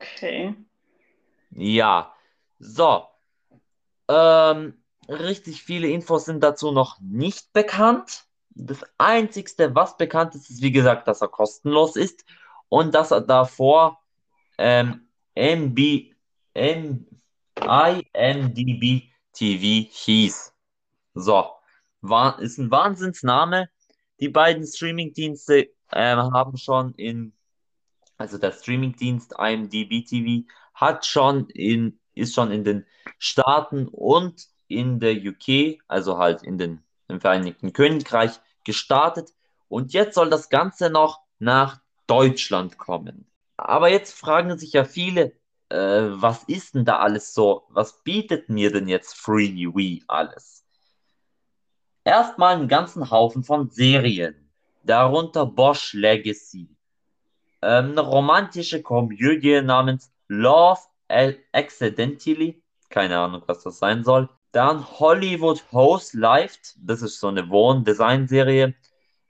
Okay. 0.00 0.54
Ja, 1.56 2.14
so. 2.58 3.06
Ähm, 4.08 4.84
richtig 5.08 5.62
viele 5.62 5.88
Infos 5.88 6.26
sind 6.26 6.42
dazu 6.42 6.70
noch 6.70 7.00
nicht 7.00 7.52
bekannt. 7.54 8.26
Das 8.50 8.84
Einzigste, 8.98 9.74
was 9.74 9.96
bekannt 9.96 10.34
ist, 10.34 10.50
ist 10.50 10.62
wie 10.62 10.72
gesagt, 10.72 11.08
dass 11.08 11.22
er 11.22 11.28
kostenlos 11.28 11.96
ist 11.96 12.24
und 12.68 12.94
dass 12.94 13.10
er 13.10 13.22
davor 13.22 14.02
ähm, 14.58 15.08
MB, 15.34 16.14
M, 16.54 17.06
IMDb 17.58 19.10
TV 19.32 19.88
hieß. 19.90 20.52
So, 21.14 21.50
war, 22.02 22.38
ist 22.38 22.58
ein 22.58 22.70
Wahnsinnsname. 22.70 23.70
Die 24.20 24.28
beiden 24.28 24.66
Streamingdienste 24.66 25.70
ähm, 25.92 26.18
haben 26.18 26.58
schon 26.58 26.92
in, 26.94 27.32
also 28.18 28.36
der 28.36 28.52
Streamingdienst 28.52 29.34
IMDb 29.38 30.04
TV 30.04 30.46
hat 30.76 31.06
schon 31.06 31.48
in, 31.48 31.98
ist 32.14 32.34
schon 32.34 32.52
in 32.52 32.62
den 32.62 32.86
Staaten 33.18 33.88
und 33.88 34.46
in 34.68 35.00
der 35.00 35.14
UK, 35.14 35.80
also 35.88 36.18
halt 36.18 36.42
in 36.42 36.58
den, 36.58 36.84
im 37.08 37.20
Vereinigten 37.20 37.72
Königreich, 37.72 38.38
gestartet. 38.62 39.32
Und 39.68 39.92
jetzt 39.94 40.14
soll 40.14 40.28
das 40.30 40.48
Ganze 40.50 40.90
noch 40.90 41.20
nach 41.38 41.80
Deutschland 42.06 42.78
kommen. 42.78 43.26
Aber 43.56 43.88
jetzt 43.88 44.12
fragen 44.12 44.56
sich 44.58 44.72
ja 44.74 44.84
viele, 44.84 45.32
äh, 45.70 46.02
was 46.10 46.44
ist 46.44 46.74
denn 46.74 46.84
da 46.84 46.98
alles 46.98 47.32
so? 47.32 47.64
Was 47.70 48.02
bietet 48.02 48.48
mir 48.48 48.70
denn 48.70 48.86
jetzt 48.86 49.16
FreeWe 49.16 50.02
alles? 50.06 50.64
Erstmal 52.04 52.54
einen 52.54 52.68
ganzen 52.68 53.10
Haufen 53.10 53.42
von 53.42 53.70
Serien, 53.70 54.50
darunter 54.84 55.46
Bosch 55.46 55.94
Legacy, 55.94 56.68
ähm, 57.62 57.92
eine 57.92 58.00
romantische 58.02 58.82
Komödie 58.82 59.62
namens 59.62 60.12
Love 60.28 60.80
Accidentally, 61.52 62.62
keine 62.88 63.18
Ahnung, 63.18 63.42
was 63.46 63.62
das 63.62 63.78
sein 63.78 64.04
soll. 64.04 64.28
Dann 64.52 64.86
Hollywood 64.98 65.62
Host 65.72 66.14
Life, 66.14 66.58
das 66.78 67.02
ist 67.02 67.20
so 67.20 67.28
eine 67.28 67.48
Wohn-Design-Serie. 67.50 68.74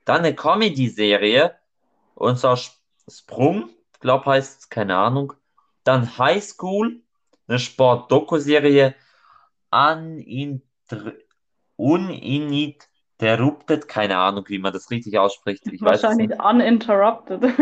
Dann 0.05 0.19
eine 0.19 0.35
Comedy-Serie, 0.35 1.55
und 2.15 2.39
zwar 2.39 2.59
Sprung, 3.09 3.71
glaube 4.01 4.27
heißt 4.27 4.61
es, 4.61 4.69
keine 4.69 4.97
Ahnung. 4.97 5.33
Dann 5.85 6.17
High 6.19 6.43
School, 6.43 7.03
eine 7.49 7.59
Sport-Doku-Serie. 7.59 8.95
Uninter 9.71 11.13
Uninterrupted, 11.77 13.89
keine 13.89 14.17
Ahnung, 14.19 14.45
wie 14.49 14.59
man 14.59 14.73
das 14.73 14.91
richtig 14.91 15.19
ausspricht. 15.19 15.67
Ich 15.71 15.85
weiß 15.85 16.05
es 16.05 16.05
Wahrscheinlich 16.05 16.19
nicht. 16.19 16.41
uninterrupted. 16.41 17.43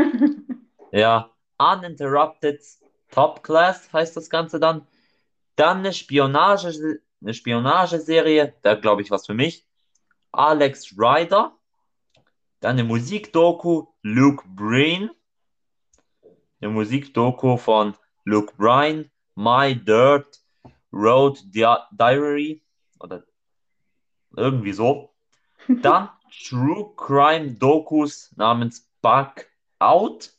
Ja, 0.92 1.30
Uninterrupted 1.58 2.60
Top 3.14 3.44
Class 3.44 3.92
heißt 3.92 4.16
das 4.16 4.28
Ganze 4.28 4.59
dann. 4.59 4.87
Dann 5.54 5.78
eine 5.78 5.92
Spionage, 5.92 7.00
eine 7.23 7.33
Spionageserie, 7.33 8.54
da 8.62 8.75
glaube 8.75 9.02
ich 9.02 9.11
was 9.12 9.26
für 9.26 9.35
mich. 9.35 9.64
Alex 10.33 10.99
Rider. 10.99 11.56
Dann 12.59 12.73
eine 12.73 12.83
Musikdoku, 12.83 13.87
Luke 14.02 14.42
Bryan. 14.49 15.11
Eine 16.61 16.73
Musikdoku 16.73 17.56
von 17.56 17.94
Luke 18.25 18.52
Bryan, 18.56 19.09
My 19.37 19.76
Dirt 19.76 20.42
Road 20.92 21.38
Di 21.54 21.64
Diary. 21.92 22.64
Oder 22.99 23.23
irgendwie 24.37 24.73
so. 24.73 25.14
Dann 25.68 26.09
True 26.49 26.92
Crime 26.97 27.52
Dokus 27.52 28.33
namens 28.37 28.90
Bug 29.00 29.47
Out. 29.78 30.33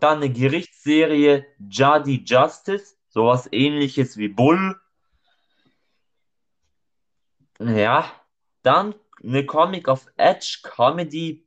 Dann 0.00 0.18
eine 0.18 0.30
Gerichtsserie 0.30 1.46
Jadi 1.58 2.22
Justice, 2.24 2.96
sowas 3.08 3.48
ähnliches 3.52 4.16
wie 4.16 4.28
Bull. 4.28 4.78
Ja, 7.58 8.10
dann 8.62 8.94
eine 9.22 9.46
Comic 9.46 9.88
of 9.88 10.06
Edge 10.16 10.58
Comedy 10.62 11.46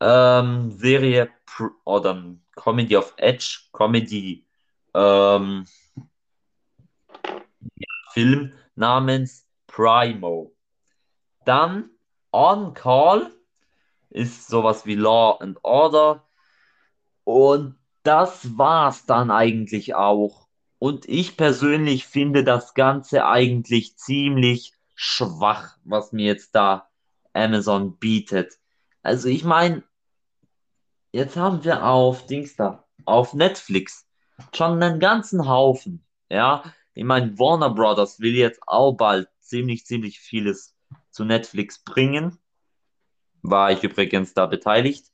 ähm, 0.00 0.70
Serie 0.70 1.30
oder 1.84 2.36
Comedy 2.54 2.96
of 2.96 3.14
Edge 3.16 3.60
Comedy 3.72 4.46
ähm, 4.94 5.66
Film 8.12 8.52
namens 8.74 9.48
Primo. 9.66 10.54
Dann 11.44 11.90
On 12.32 12.74
Call 12.74 13.32
ist 14.10 14.48
sowas 14.48 14.86
wie 14.86 14.94
Law 14.94 15.38
and 15.40 15.58
Order 15.62 16.26
und 17.24 17.78
das 18.06 18.56
war's 18.56 19.06
dann 19.06 19.30
eigentlich 19.30 19.94
auch. 19.94 20.46
Und 20.78 21.08
ich 21.08 21.36
persönlich 21.36 22.06
finde 22.06 22.44
das 22.44 22.74
Ganze 22.74 23.26
eigentlich 23.26 23.96
ziemlich 23.96 24.72
schwach, 24.94 25.76
was 25.84 26.12
mir 26.12 26.26
jetzt 26.26 26.54
da 26.54 26.88
Amazon 27.32 27.98
bietet. 27.98 28.58
Also 29.02 29.28
ich 29.28 29.44
meine, 29.44 29.82
jetzt 31.12 31.36
haben 31.36 31.64
wir 31.64 31.84
auf 31.84 32.26
Dings 32.26 32.56
da, 32.56 32.84
auf 33.04 33.34
Netflix 33.34 34.06
schon 34.54 34.82
einen 34.82 35.00
ganzen 35.00 35.48
Haufen. 35.48 36.04
Ja, 36.28 36.62
ich 36.94 37.04
meine, 37.04 37.38
Warner 37.38 37.70
Brothers 37.70 38.20
will 38.20 38.34
jetzt 38.34 38.60
auch 38.66 38.92
bald 38.92 39.28
ziemlich, 39.40 39.86
ziemlich 39.86 40.18
vieles 40.18 40.74
zu 41.10 41.24
Netflix 41.24 41.82
bringen. 41.82 42.38
War 43.42 43.70
ich 43.70 43.82
übrigens 43.82 44.34
da 44.34 44.46
beteiligt. 44.46 45.06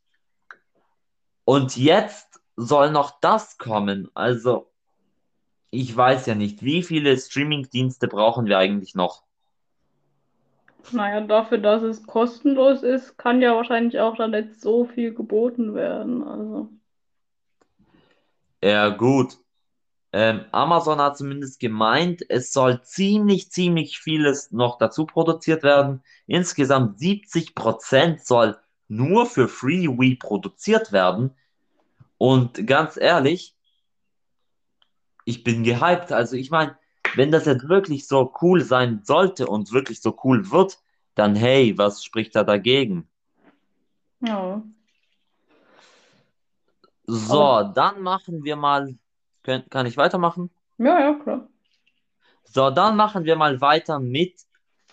Und 1.45 1.77
jetzt 1.77 2.32
soll 2.63 2.91
noch 2.91 3.21
das 3.21 3.59
kommen. 3.59 4.11
Also, 4.15 4.71
ich 5.71 5.97
weiß 5.97 6.27
ja 6.27 6.35
nicht, 6.35 6.63
wie 6.63 6.83
viele 6.83 7.17
Streaming-Dienste 7.17 8.09
brauchen 8.09 8.47
wir 8.47 8.59
eigentlich 8.59 8.95
noch? 8.95 9.25
Naja, 10.91 11.21
dafür, 11.21 11.59
dass 11.59 11.83
es 11.83 12.07
kostenlos 12.07 12.83
ist, 12.83 13.17
kann 13.17 13.41
ja 13.41 13.55
wahrscheinlich 13.55 14.01
auch 14.01 14.17
dann 14.17 14.33
nicht 14.33 14.61
so 14.61 14.85
viel 14.85 15.15
geboten 15.15 15.75
werden. 15.75 16.23
Also, 16.23 16.69
Ja, 18.63 18.89
gut. 18.91 19.39
Ähm, 20.13 20.45
Amazon 20.53 21.01
hat 21.01 21.17
zumindest 21.17 21.59
gemeint, 21.59 22.23
es 22.29 22.53
soll 22.53 22.83
ziemlich, 22.83 23.51
ziemlich 23.51 23.99
vieles 23.99 24.53
noch 24.53 24.77
dazu 24.79 25.07
produziert 25.07 25.63
werden. 25.63 26.03
Insgesamt 26.27 26.99
70% 26.99 28.27
soll 28.27 28.59
nur 28.89 29.27
für 29.27 29.49
Freewee 29.49 30.17
produziert 30.17 30.93
werden. 30.93 31.35
Und 32.23 32.69
ganz 32.69 32.97
ehrlich, 32.97 33.57
ich 35.25 35.43
bin 35.43 35.65
gehypt. 35.65 36.13
Also 36.13 36.37
ich 36.37 36.53
meine, 36.53 36.79
wenn 37.17 37.33
das 37.33 37.47
jetzt 37.47 37.69
wirklich 37.69 38.07
so 38.07 38.33
cool 38.41 38.61
sein 38.61 39.01
sollte 39.03 39.49
und 39.49 39.73
wirklich 39.73 40.01
so 40.01 40.17
cool 40.23 40.53
wird, 40.53 40.79
dann 41.17 41.35
hey, 41.35 41.77
was 41.77 42.05
spricht 42.05 42.37
da 42.37 42.45
dagegen? 42.45 43.09
ja. 44.21 44.63
So, 47.07 47.73
dann 47.75 48.03
machen 48.03 48.45
wir 48.45 48.55
mal, 48.55 48.95
könnt, 49.43 49.69
kann 49.73 49.87
ich 49.87 49.97
weitermachen? 49.97 50.49
ja, 50.79 51.01
ja, 51.01 51.15
klar. 51.15 51.49
So, 52.45 52.71
dann 52.71 52.95
machen 52.95 53.25
wir 53.25 53.35
mal 53.35 53.61
weiter 53.61 53.99
mit 53.99 54.43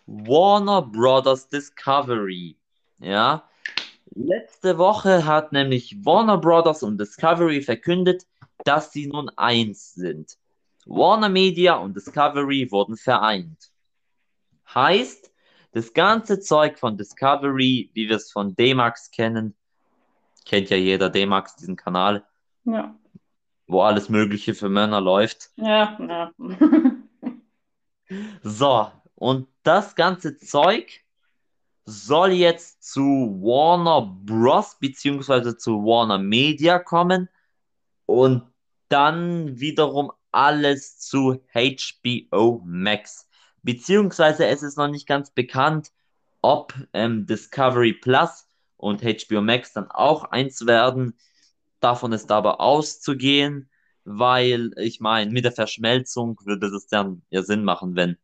Warner 0.08 0.82
Brothers 0.82 1.48
Discovery. 1.48 2.58
Ja, 2.98 3.48
letzte 4.20 4.78
Woche 4.78 5.26
hat 5.26 5.52
nämlich 5.52 6.04
Warner 6.06 6.38
Brothers 6.38 6.84
und 6.84 6.98
Discovery 7.00 7.62
verkündet, 7.62 8.26
dass 8.66 8.92
sie 8.92 9.08
nun 9.08 9.30
eins 9.30 9.94
sind. 9.94 10.38
Warner 10.86 11.30
Media 11.30 11.76
und 11.76 11.96
Discovery 11.96 12.70
wurden 12.72 12.98
vereint. 12.98 13.72
Heißt, 14.74 15.32
das 15.72 15.94
ganze 15.94 16.40
Zeug 16.40 16.78
von 16.80 16.98
Discovery, 16.98 17.90
wie 17.94 18.10
wir 18.10 18.16
es 18.18 18.32
von 18.32 18.56
D-Max 18.56 19.12
kennen, 19.12 19.56
kennt 20.46 20.70
ja 20.70 20.78
jeder 20.78 21.10
D-Max, 21.10 21.56
diesen 21.56 21.76
Kanal, 21.76 22.26
Ja, 22.66 22.96
wo 23.68 23.82
alles 23.82 24.10
Mögliche 24.10 24.56
für 24.56 24.70
Männer 24.70 25.00
läuft. 25.00 25.52
ja, 25.58 25.98
ja. 26.00 26.32
So, 28.42 28.92
und 29.16 29.48
das 29.64 29.96
ganze 29.96 30.38
Zeug 30.38 31.02
soll 31.89 32.31
jetzt 32.31 32.84
zu 32.84 33.01
Warner 33.41 34.19
Bros. 34.24 34.77
beziehungsweise 34.79 35.58
zu 35.58 35.84
Warner 35.84 36.19
Media 36.19 36.79
kommen 36.79 37.29
und 38.05 38.43
dann 38.89 39.60
wiederum 39.60 40.12
alles 40.31 41.00
zu 41.00 41.41
HBO 41.53 42.62
Max. 42.65 43.27
Beziehungsweise 43.63 44.45
es 44.47 44.63
ist 44.63 44.78
noch 44.78 44.88
nicht 44.88 45.08
ganz 45.08 45.32
bekannt, 45.32 45.91
ob 46.41 46.73
ähm, 46.93 47.25
Discovery 47.25 47.93
Plus 47.93 48.47
und 48.78 49.02
HBO 49.02 49.41
Max 49.41 49.73
dann 49.73 49.89
auch 49.91 50.25
eins 50.25 50.65
werden. 50.65 51.17
Davon 51.80 52.13
ist 52.13 52.32
aber 52.32 52.62
auszugehen, 52.62 53.69
weil 54.04 54.71
ich 54.78 54.99
meine, 54.99 55.32
mit 55.32 55.45
der 55.45 55.52
Verschmelzung 55.52 56.39
würde 56.45 56.67
es 56.67 56.88
dann 56.88 57.21
ja 57.30 57.41
Sinn 57.41 57.63
machen, 57.63 57.95
wenn 57.95 58.17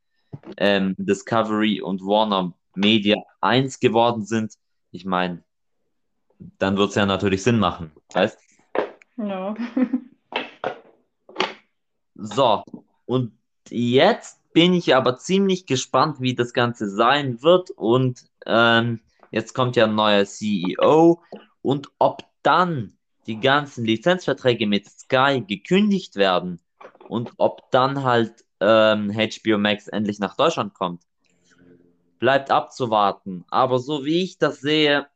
ähm, 0.58 0.95
Discovery 0.97 1.82
und 1.82 2.01
Warner 2.01 2.54
Media 2.76 3.18
eins 3.42 3.80
geworden 3.80 4.26
sind. 4.26 4.54
Ich 4.92 5.06
meine, 5.06 5.44
dann 6.60 6.78
wird 6.78 6.90
es 6.90 6.96
ja 6.96 7.06
natürlich 7.06 7.44
Sinn 7.44 7.60
machen. 7.60 7.92
Weißt? 8.14 8.40
Ja. 9.18 9.56
So, 12.16 12.64
und 13.06 13.34
jetzt 13.70 14.40
bin 14.54 14.74
ich 14.74 14.96
aber 14.96 15.18
ziemlich 15.18 15.66
gespannt, 15.66 16.22
wie 16.22 16.34
das 16.34 16.54
Ganze 16.54 16.90
sein 16.90 17.44
wird. 17.44 17.72
Und 17.72 18.26
ähm, 18.46 19.02
jetzt 19.32 19.54
kommt 19.54 19.76
ja 19.76 19.84
ein 19.84 19.96
neuer 19.96 20.26
CEO. 20.26 21.22
Und 21.62 21.90
ob 22.00 22.24
dann 22.42 22.98
die 23.28 23.40
ganzen 23.40 23.86
Lizenzverträge 23.86 24.68
mit 24.68 24.88
Sky 24.88 25.44
gekündigt 25.46 26.16
werden 26.16 26.60
und 27.10 27.34
ob 27.38 27.70
dann 27.72 28.04
halt 28.04 28.46
ähm, 28.60 29.12
HBO 29.12 29.58
Max 29.58 29.88
endlich 29.88 30.20
nach 30.20 30.36
Deutschland 30.36 30.74
kommt, 30.74 31.02
bleibt 32.19 32.51
abzuwarten. 32.51 33.45
Aber 33.49 33.80
so 33.80 34.06
wie 34.06 34.23
ich 34.23 34.38
das 34.38 34.62
sehe, 34.62 35.08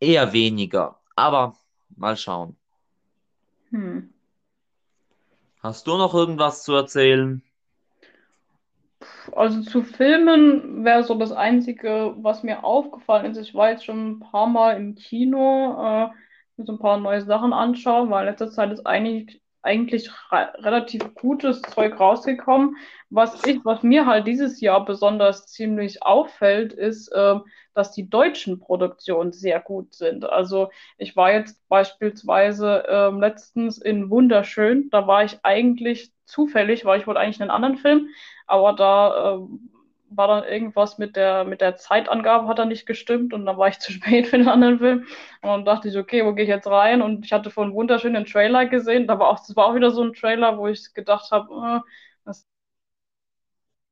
eher 0.00 0.32
weniger. 0.32 0.98
Aber 1.16 1.56
mal 1.96 2.16
schauen. 2.16 2.56
Hm. 3.70 4.12
Hast 5.62 5.86
du 5.86 5.96
noch 5.96 6.14
irgendwas 6.14 6.64
zu 6.64 6.74
erzählen? 6.74 7.42
Also 9.32 9.62
zu 9.62 9.82
Filmen 9.82 10.84
wäre 10.84 11.04
so 11.04 11.14
das 11.14 11.32
Einzige, 11.32 12.14
was 12.18 12.42
mir 12.42 12.64
aufgefallen 12.64 13.32
ist. 13.32 13.38
Ich 13.38 13.54
war 13.54 13.70
jetzt 13.70 13.84
schon 13.84 14.12
ein 14.12 14.20
paar 14.20 14.46
Mal 14.46 14.76
im 14.76 14.94
Kino, 14.94 15.76
äh, 15.78 16.08
mir 16.56 16.64
so 16.64 16.72
ein 16.72 16.78
paar 16.78 16.98
neue 16.98 17.22
Sachen 17.22 17.52
anschauen, 17.52 18.10
weil 18.10 18.26
in 18.26 18.30
letzter 18.30 18.50
Zeit 18.50 18.72
ist 18.72 18.86
eigentlich, 18.86 19.40
eigentlich 19.62 20.10
re 20.30 20.52
relativ 20.58 21.14
gutes 21.14 21.60
Zeug 21.62 21.98
rausgekommen. 21.98 22.76
Was 23.10 23.44
ich, 23.44 23.64
was 23.64 23.82
mir 23.82 24.06
halt 24.06 24.26
dieses 24.26 24.60
Jahr 24.60 24.84
besonders 24.84 25.46
ziemlich 25.46 26.02
auffällt, 26.02 26.72
ist, 26.72 27.10
ähm, 27.14 27.44
dass 27.74 27.92
die 27.92 28.08
deutschen 28.08 28.60
Produktionen 28.60 29.32
sehr 29.32 29.60
gut 29.60 29.94
sind. 29.94 30.24
Also 30.24 30.70
ich 30.98 31.16
war 31.16 31.32
jetzt 31.32 31.66
beispielsweise 31.68 32.84
ähm, 32.88 33.20
letztens 33.20 33.78
in 33.78 34.10
Wunderschön, 34.10 34.88
da 34.90 35.06
war 35.06 35.24
ich 35.24 35.38
eigentlich 35.42 36.12
zufällig, 36.24 36.84
weil 36.84 37.00
ich 37.00 37.06
wollte 37.06 37.20
eigentlich 37.20 37.40
einen 37.40 37.50
anderen 37.50 37.76
Film. 37.76 38.08
Aber 38.46 38.72
da 38.74 39.34
ähm, 39.34 39.69
war 40.10 40.28
dann 40.28 40.44
irgendwas 40.44 40.98
mit 40.98 41.16
der, 41.16 41.44
mit 41.44 41.60
der 41.60 41.76
Zeitangabe 41.76 42.48
hat 42.48 42.58
da 42.58 42.64
nicht 42.64 42.86
gestimmt 42.86 43.32
und 43.32 43.46
dann 43.46 43.56
war 43.56 43.68
ich 43.68 43.78
zu 43.80 43.92
spät 43.92 44.26
für 44.28 44.38
den 44.38 44.48
anderen 44.48 44.78
Film. 44.78 45.06
Und 45.42 45.48
dann 45.48 45.64
dachte 45.64 45.88
ich, 45.88 45.96
okay, 45.96 46.24
wo 46.24 46.34
gehe 46.34 46.44
ich 46.44 46.50
jetzt 46.50 46.66
rein? 46.68 47.02
Und 47.02 47.24
ich 47.24 47.32
hatte 47.32 47.50
vorhin 47.50 47.70
einen 47.70 47.76
wunderschönen 47.76 48.24
Trailer 48.26 48.66
gesehen. 48.66 49.06
Da 49.06 49.18
war 49.18 49.28
auch, 49.28 49.38
das 49.38 49.56
war 49.56 49.66
auch 49.66 49.74
wieder 49.74 49.90
so 49.90 50.02
ein 50.02 50.12
Trailer, 50.14 50.58
wo 50.58 50.66
ich 50.68 50.92
gedacht 50.94 51.30
habe, 51.30 51.82
äh, 51.84 51.90
das 52.24 52.46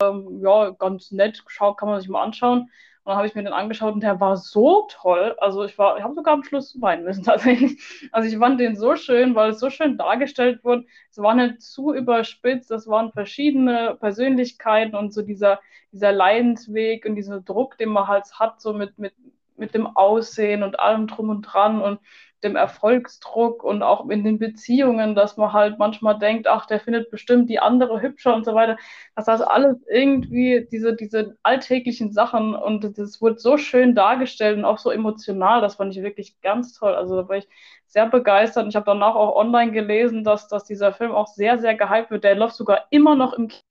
ähm, 0.03 0.41
ja, 0.43 0.71
ganz 0.71 1.11
nett, 1.11 1.45
kann 1.59 1.89
man 1.89 2.01
sich 2.01 2.09
mal 2.09 2.23
anschauen. 2.23 2.71
Dann 3.09 3.17
habe 3.17 3.27
ich 3.27 3.35
mir 3.35 3.43
den 3.43 3.55
angeschaut 3.55 3.95
und 3.95 4.03
der 4.03 4.21
war 4.21 4.37
so 4.37 4.87
toll. 4.91 5.35
Also 5.39 5.65
ich 5.65 5.79
war, 5.79 5.97
ich 5.97 6.03
habe 6.03 6.15
sogar 6.15 6.35
am 6.35 6.45
Schluss 6.45 6.79
weinen 6.79 7.05
müssen 7.05 7.25
tatsächlich. 7.25 7.83
Also 8.13 8.29
ich 8.29 8.37
fand 8.37 8.61
den 8.61 8.77
so 8.77 8.97
schön, 8.97 9.35
weil 9.35 9.53
es 9.53 9.61
so 9.61 9.71
schön 9.71 9.97
dargestellt 9.97 10.63
wurde. 10.63 10.85
Es 11.11 11.17
war 11.17 11.35
nicht 11.35 11.63
zu 11.63 11.95
überspitzt, 11.95 12.71
es 12.71 12.87
waren 12.87 13.11
verschiedene 13.13 13.97
Persönlichkeiten 13.99 14.95
und 14.95 15.15
so 15.15 15.23
dieser, 15.23 15.59
dieser 15.91 16.13
Leidensweg 16.13 17.07
und 17.07 17.15
dieser 17.15 17.41
Druck, 17.41 17.79
den 17.79 17.89
man 17.89 18.09
halt 18.09 18.27
hat, 18.39 18.61
so 18.61 18.75
mit, 18.75 18.99
mit, 18.99 19.15
mit 19.57 19.73
dem 19.73 19.87
Aussehen 19.87 20.63
und 20.63 20.79
allem 20.79 21.07
drum 21.07 21.31
und 21.31 21.41
dran 21.41 21.81
und 21.81 22.01
dem 22.43 22.57
Erfolgsdruck 22.57 23.65
und 23.65 23.83
auch 23.83 24.09
in 24.09 24.25
den 24.25 24.39
Beziehungen, 24.39 25.15
dass 25.15 25.37
man 25.37 25.53
halt 25.53 25.79
manchmal 25.79 26.19
denkt, 26.19 26.47
ach, 26.47 26.67
der 26.67 26.81
findet 26.81 27.11
bestimmt 27.11 27.49
die 27.51 27.59
andere 27.61 28.01
hübscher 28.01 28.35
und 28.35 28.45
so 28.45 28.55
weiter. 28.55 28.77
Das 29.17 29.27
heißt, 29.29 29.43
alles 29.47 29.77
irgendwie 29.91 30.67
diese, 30.71 30.95
diese 30.95 31.37
alltäglichen 31.43 32.13
Sachen 32.13 32.55
und 32.55 32.99
das 32.99 33.21
wurde 33.21 33.39
so 33.39 33.57
schön 33.59 33.95
dargestellt 33.95 34.59
und 34.59 34.65
auch 34.65 34.79
so 34.79 34.91
emotional, 34.91 35.61
das 35.61 35.77
fand 35.77 35.97
ich 35.97 36.03
wirklich 36.03 36.41
ganz 36.41 36.73
toll. 36.75 36.95
Also 36.95 37.17
da 37.17 37.29
war 37.29 37.37
ich 37.37 37.49
sehr 37.87 38.07
begeistert 38.07 38.65
und 38.65 38.71
ich 38.71 38.77
habe 38.77 38.87
danach 38.87 39.15
auch 39.15 39.35
online 39.37 39.73
gelesen, 39.73 40.25
dass, 40.25 40.49
dass 40.49 40.65
dieser 40.65 40.93
Film 40.93 41.13
auch 41.13 41.27
sehr, 41.27 41.59
sehr 41.59 41.75
gehypt 41.75 42.11
wird. 42.11 42.25
Der 42.25 42.35
läuft 42.37 42.55
sogar 42.57 42.87
immer 42.91 43.15
noch 43.17 43.33
im 43.33 43.49
Kino 43.49 43.63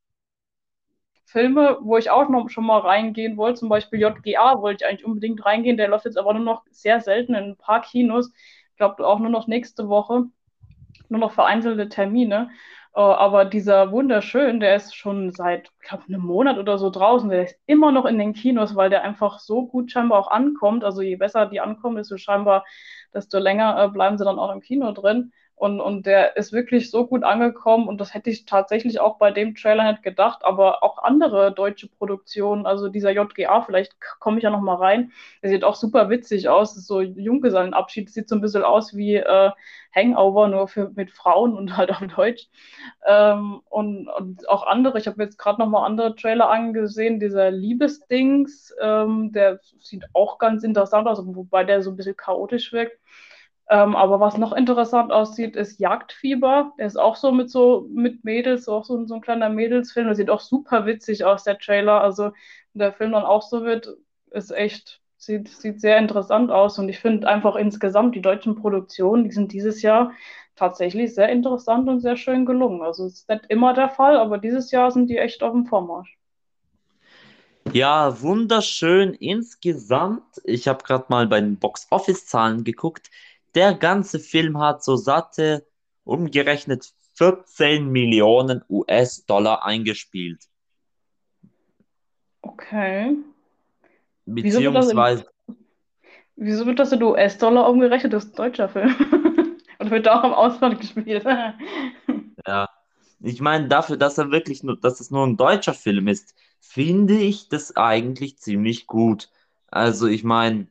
Filme, 1.26 1.78
wo 1.82 1.98
ich 1.98 2.10
auch 2.10 2.30
noch 2.30 2.50
schon 2.50 2.66
mal 2.66 2.80
reingehen 2.80 3.36
wollte, 3.38 3.60
zum 3.60 3.70
Beispiel 3.70 4.00
JGA 4.00 4.62
wollte 4.62 4.84
ich 4.84 4.90
eigentlich 4.90 5.06
unbedingt 5.06 5.46
reingehen, 5.46 5.76
der 5.78 5.90
läuft 5.90 6.06
jetzt 6.06 6.18
aber 6.18 6.34
nur 6.34 6.44
noch 6.44 6.64
sehr 6.72 7.02
selten 7.02 7.36
in 7.36 7.44
ein 7.52 7.58
paar 7.58 7.82
Kinos. 7.82 8.32
Ich 8.78 8.80
glaube 8.80 9.08
auch 9.08 9.18
nur 9.18 9.32
noch 9.32 9.48
nächste 9.48 9.90
Woche, 9.90 10.26
nur 11.10 11.20
noch 11.20 11.32
vereinzelte 11.32 11.90
Termine. 11.90 12.52
Uh, 12.96 13.00
aber 13.00 13.44
dieser 13.44 13.92
wunderschön, 13.92 14.60
der 14.60 14.76
ist 14.76 14.96
schon 14.96 15.32
seit, 15.32 15.72
glaube, 15.80 16.04
einem 16.08 16.22
Monat 16.22 16.60
oder 16.60 16.78
so 16.78 16.92
draußen. 16.92 17.28
Der 17.30 17.46
ist 17.46 17.56
immer 17.66 17.92
noch 17.92 18.06
in 18.06 18.20
den 18.20 18.34
Kinos, 18.34 18.76
weil 18.76 18.92
der 18.92 19.02
einfach 19.02 19.40
so 19.40 19.66
gut 19.66 19.92
scheinbar 19.92 20.20
auch 20.20 20.30
ankommt. 20.30 20.84
Also 20.84 21.02
je 21.02 21.16
besser 21.16 21.48
die 21.48 21.60
ankommen, 21.60 21.96
desto 21.96 22.18
scheinbar, 22.18 22.66
desto 23.16 23.40
länger 23.40 23.84
äh, 23.84 23.90
bleiben 23.90 24.20
sie 24.20 24.26
dann 24.26 24.38
auch 24.38 24.52
im 24.52 24.62
Kino 24.62 24.92
drin. 24.92 25.32
Und, 25.58 25.82
und 25.82 26.06
der 26.06 26.38
ist 26.38 26.54
wirklich 26.54 26.92
so 26.92 27.08
gut 27.08 27.24
angekommen 27.24 27.88
und 27.88 28.00
das 28.00 28.14
hätte 28.14 28.30
ich 28.30 28.46
tatsächlich 28.46 29.00
auch 29.00 29.18
bei 29.18 29.32
dem 29.32 29.56
Trailer 29.56 29.92
nicht 29.92 30.04
gedacht, 30.04 30.46
aber 30.46 30.84
auch 30.84 31.00
andere 31.00 31.52
deutsche 31.52 31.88
Produktionen, 31.88 32.68
also 32.68 32.90
dieser 32.90 33.10
JGA, 33.10 33.64
vielleicht 33.64 33.96
komme 34.20 34.38
ich 34.38 34.44
ja 34.44 34.52
noch 34.52 34.62
mal 34.62 34.76
rein, 34.76 35.12
der 35.42 35.50
sieht 35.50 35.64
auch 35.64 35.74
super 35.74 36.12
witzig 36.12 36.48
aus, 36.48 36.78
ist 36.78 36.86
so 36.86 37.02
Junggesellenabschied, 37.02 38.08
sieht 38.12 38.30
so 38.30 38.36
ein 38.36 38.42
bisschen 38.42 38.62
aus 38.62 38.96
wie 38.96 39.16
äh, 39.16 39.50
Hangover, 39.96 40.48
nur 40.48 40.68
für, 40.68 40.92
mit 40.96 41.10
Frauen 41.10 41.58
und 41.58 41.76
halt 41.76 41.90
auf 41.90 42.06
Deutsch. 42.16 42.48
Ähm, 43.08 43.62
und, 43.68 44.10
und 44.10 44.48
auch 44.48 44.68
andere, 44.68 45.00
ich 45.00 45.08
habe 45.08 45.24
jetzt 45.24 45.40
gerade 45.40 45.60
noch 45.60 45.68
mal 45.70 45.88
andere 45.88 46.16
Trailer 46.16 46.52
angesehen, 46.52 47.20
dieser 47.20 47.50
Liebesdings, 47.50 48.76
ähm, 48.80 49.32
der 49.32 49.60
sieht 49.80 50.06
auch 50.14 50.38
ganz 50.38 50.64
interessant 50.64 51.08
aus, 51.08 51.20
wobei 51.26 51.64
der 51.64 51.82
so 51.82 51.90
ein 51.90 51.96
bisschen 51.98 52.16
chaotisch 52.16 52.72
wirkt. 52.74 53.00
Ähm, 53.70 53.96
aber 53.98 54.20
was 54.22 54.38
noch 54.38 54.54
interessant 54.54 55.12
aussieht, 55.12 55.56
ist 55.58 55.80
Jagdfieber. 55.80 56.74
Der 56.78 56.88
ist 56.88 56.98
auch 56.98 57.18
so 57.18 57.32
mit 57.34 57.50
so 57.50 57.88
mit 57.94 58.24
Mädels, 58.24 58.70
auch 58.70 58.86
so, 58.86 59.06
so 59.06 59.16
ein 59.16 59.22
kleiner 59.22 59.50
Mädelsfilm. 59.50 60.08
Der 60.08 60.16
sieht 60.16 60.30
auch 60.30 60.40
super 60.40 60.86
witzig 60.86 61.26
aus, 61.26 61.44
der 61.44 61.58
Trailer. 61.60 62.02
Also, 62.02 62.32
wenn 62.74 62.80
der 62.80 62.94
Film 62.94 63.12
dann 63.12 63.24
auch 63.24 63.42
so 63.42 63.64
wird, 63.66 63.90
ist 64.32 64.52
echt, 64.52 65.02
sieht, 65.18 65.50
sieht 65.50 65.82
sehr 65.82 65.98
interessant 65.98 66.50
aus. 66.50 66.80
Und 66.80 66.88
ich 66.88 67.00
finde 67.00 67.28
einfach 67.28 67.56
insgesamt 67.56 68.16
die 68.16 68.22
deutschen 68.22 68.56
Produktionen, 68.56 69.26
die 69.26 69.32
sind 69.32 69.52
dieses 69.52 69.82
Jahr 69.82 70.12
tatsächlich 70.56 71.14
sehr 71.14 71.30
interessant 71.30 71.90
und 71.90 72.00
sehr 72.00 72.16
schön 72.16 72.46
gelungen. 72.46 72.82
Also, 72.82 73.06
es 73.06 73.16
ist 73.16 73.30
nicht 73.30 73.46
immer 73.50 73.74
der 73.74 73.90
Fall, 73.90 74.18
aber 74.18 74.38
dieses 74.38 74.72
Jahr 74.72 74.92
sind 74.92 75.10
die 75.10 75.18
echt 75.18 75.44
auf 75.44 75.52
dem 75.52 75.66
Vormarsch. 75.66 76.18
Ja, 77.74 78.22
wunderschön 78.22 79.14
insgesamt. 79.14 80.24
Ich 80.46 80.70
habe 80.70 80.84
gerade 80.84 81.06
mal 81.10 81.28
bei 81.28 81.42
den 81.42 81.58
Box-Office-Zahlen 81.58 82.64
geguckt. 82.64 83.10
Der 83.58 83.74
ganze 83.74 84.20
Film 84.20 84.60
hat 84.60 84.84
so 84.84 84.98
satte, 84.98 85.66
umgerechnet 86.04 86.94
14 87.16 87.90
Millionen 87.90 88.64
US-Dollar 88.70 89.66
eingespielt. 89.66 90.44
Okay. 92.44 93.16
Beziehungsweise. 94.28 95.26
Wieso 96.36 96.68
wird 96.68 96.78
das 96.78 96.92
in 96.92 97.02
US-Dollar 97.02 97.68
umgerechnet? 97.68 98.14
Das 98.14 98.26
ist 98.26 98.34
ein 98.34 98.36
deutscher 98.36 98.70
Film. 98.70 98.96
Und 99.80 99.90
wird 99.90 100.08
auch 100.08 100.24
im 100.24 100.34
Ausland 100.34 100.80
gespielt. 100.80 101.26
ja. 102.46 102.70
Ich 103.22 103.42
meine, 103.42 103.68
dafür, 103.70 103.98
dass 103.98 104.20
er 104.20 104.30
wirklich 104.30 104.62
nur, 104.62 104.80
dass 104.80 105.00
es 105.00 105.10
nur 105.10 105.26
ein 105.26 105.36
deutscher 105.36 105.74
Film 105.74 106.08
ist, 106.08 106.36
finde 106.60 107.18
ich 107.18 107.50
das 107.50 107.76
eigentlich 107.76 108.38
ziemlich 108.38 108.86
gut. 108.86 109.32
Also, 109.72 110.06
ich 110.06 110.24
meine, 110.24 110.68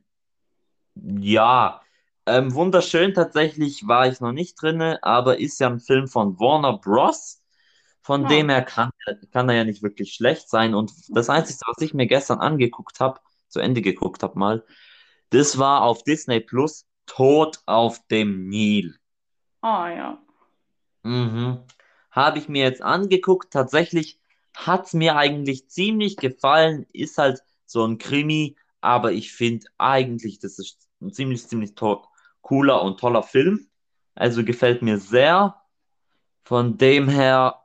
ja, 0.95 1.81
ähm, 2.27 2.55
wunderschön 2.55 3.15
tatsächlich 3.15 3.87
war 3.87 4.09
ich 4.09 4.21
noch 4.21 4.33
nicht 4.33 4.61
drin, 4.61 4.83
aber 5.03 5.39
ist 5.39 5.61
ja 5.61 5.69
ein 5.69 5.81
Film 5.81 6.09
von 6.09 6.39
Warner 6.39 6.79
Bros. 6.79 7.43
Von 8.03 8.23
ja. 8.23 8.29
dem 8.29 8.49
her 8.51 8.63
kann, 8.63 8.91
kann 9.33 9.49
er 9.49 9.57
ja 9.57 9.65
nicht 9.65 9.83
wirklich 9.83 10.15
schlecht 10.15 10.49
sein. 10.49 10.75
Und 10.75 10.93
das 11.09 11.29
Einzige, 11.29 11.61
was 11.67 11.83
ich 11.83 11.95
mir 11.95 12.07
gestern 12.07 12.39
angeguckt 12.39 13.01
habe, 13.01 13.21
zu 13.49 13.61
Ende 13.61 13.83
geguckt 13.83 14.23
habe 14.23 14.39
mal, 14.39 14.65
das 15.31 15.59
war 15.59 15.83
auf 15.83 16.05
Disney 16.05 16.41
Plus 16.41 16.87
Tod 17.07 17.61
auf 17.67 18.05
dem 18.09 18.49
Nil. 18.49 18.97
Ah 19.61 19.89
ja. 19.89 20.19
Mhm. 21.03 21.59
Habe 22.11 22.39
ich 22.39 22.49
mir 22.49 22.63
jetzt 22.65 22.83
angeguckt. 22.83 23.53
Tatsächlich 23.53 24.21
hat 24.55 24.87
es 24.87 24.93
mir 24.93 25.17
eigentlich 25.17 25.69
ziemlich 25.69 26.17
gefallen. 26.17 26.87
Ist 26.93 27.19
halt 27.19 27.43
so 27.65 27.85
ein 27.85 27.99
Krimi, 27.99 28.57
aber 28.81 29.13
ich 29.13 29.33
finde 29.33 29.67
eigentlich, 29.79 30.39
das 30.39 30.59
ist 30.59 30.89
ein 31.01 31.13
ziemlich, 31.13 31.47
ziemlich 31.47 31.75
to 31.75 32.05
cooler 32.47 32.83
und 32.83 33.01
toller 33.01 33.25
Film. 33.25 33.67
Also 34.15 34.45
gefällt 34.45 34.81
mir 34.81 34.99
sehr. 34.99 35.61
Von 36.45 36.79
dem 36.79 37.09
her, 37.09 37.61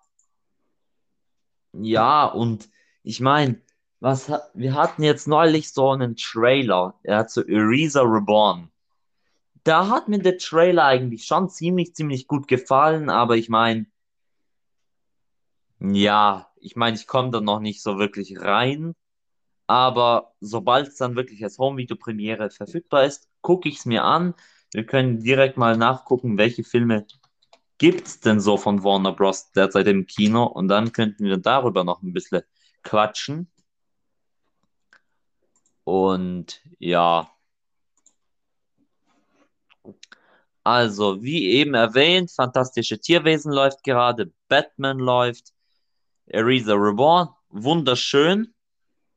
ja, 1.73 2.25
und 2.25 2.67
ich 3.03 3.19
meine, 3.21 3.61
was 3.99 4.31
wir 4.55 4.73
hatten 4.73 5.03
jetzt 5.03 5.27
neulich 5.27 5.71
so 5.71 5.91
einen 5.91 6.15
Trailer, 6.15 6.99
er 7.03 7.17
hat 7.17 7.29
so 7.29 7.41
Erisa 7.43 8.01
Reborn. 8.01 8.71
Da 9.63 9.87
hat 9.87 10.07
mir 10.07 10.17
der 10.17 10.39
Trailer 10.39 10.85
eigentlich 10.85 11.25
schon 11.25 11.47
ziemlich, 11.49 11.93
ziemlich 11.93 12.27
gut 12.27 12.47
gefallen, 12.47 13.11
aber 13.11 13.37
ich 13.37 13.49
meine, 13.49 13.85
ja, 15.79 16.49
ich 16.59 16.75
meine, 16.75 16.95
ich 16.97 17.05
komme 17.05 17.29
da 17.29 17.39
noch 17.39 17.59
nicht 17.59 17.83
so 17.83 17.99
wirklich 17.99 18.39
rein. 18.41 18.95
Aber 19.67 20.33
sobald 20.41 20.87
es 20.87 20.97
dann 20.97 21.15
wirklich 21.15 21.43
als 21.43 21.57
Home-Video-Premiere 21.59 22.49
verfügbar 22.49 23.05
ist, 23.05 23.29
gucke 23.41 23.69
ich 23.69 23.77
es 23.77 23.85
mir 23.85 24.03
an. 24.03 24.33
Wir 24.73 24.85
können 24.85 25.19
direkt 25.19 25.57
mal 25.57 25.77
nachgucken, 25.77 26.37
welche 26.37 26.63
Filme 26.63 27.05
gibt 27.77 28.07
es 28.07 28.19
denn 28.19 28.39
so 28.39 28.57
von 28.57 28.83
Warner 28.83 29.11
Bros. 29.11 29.51
derzeit 29.51 29.87
im 29.87 30.05
Kino 30.05 30.43
und 30.45 30.67
dann 30.67 30.91
könnten 30.91 31.25
wir 31.25 31.37
darüber 31.37 31.83
noch 31.83 32.01
ein 32.03 32.13
bisschen 32.13 32.43
quatschen. 32.83 33.51
Und 35.83 36.61
ja. 36.79 37.29
Also, 40.63 41.23
wie 41.23 41.49
eben 41.49 41.73
erwähnt, 41.73 42.31
Fantastische 42.31 42.99
Tierwesen 42.99 43.51
läuft 43.51 43.83
gerade, 43.83 44.31
Batman 44.47 44.99
läuft, 44.99 45.53
Erisa 46.27 46.73
Reborn, 46.75 47.29
wunderschön, 47.49 48.53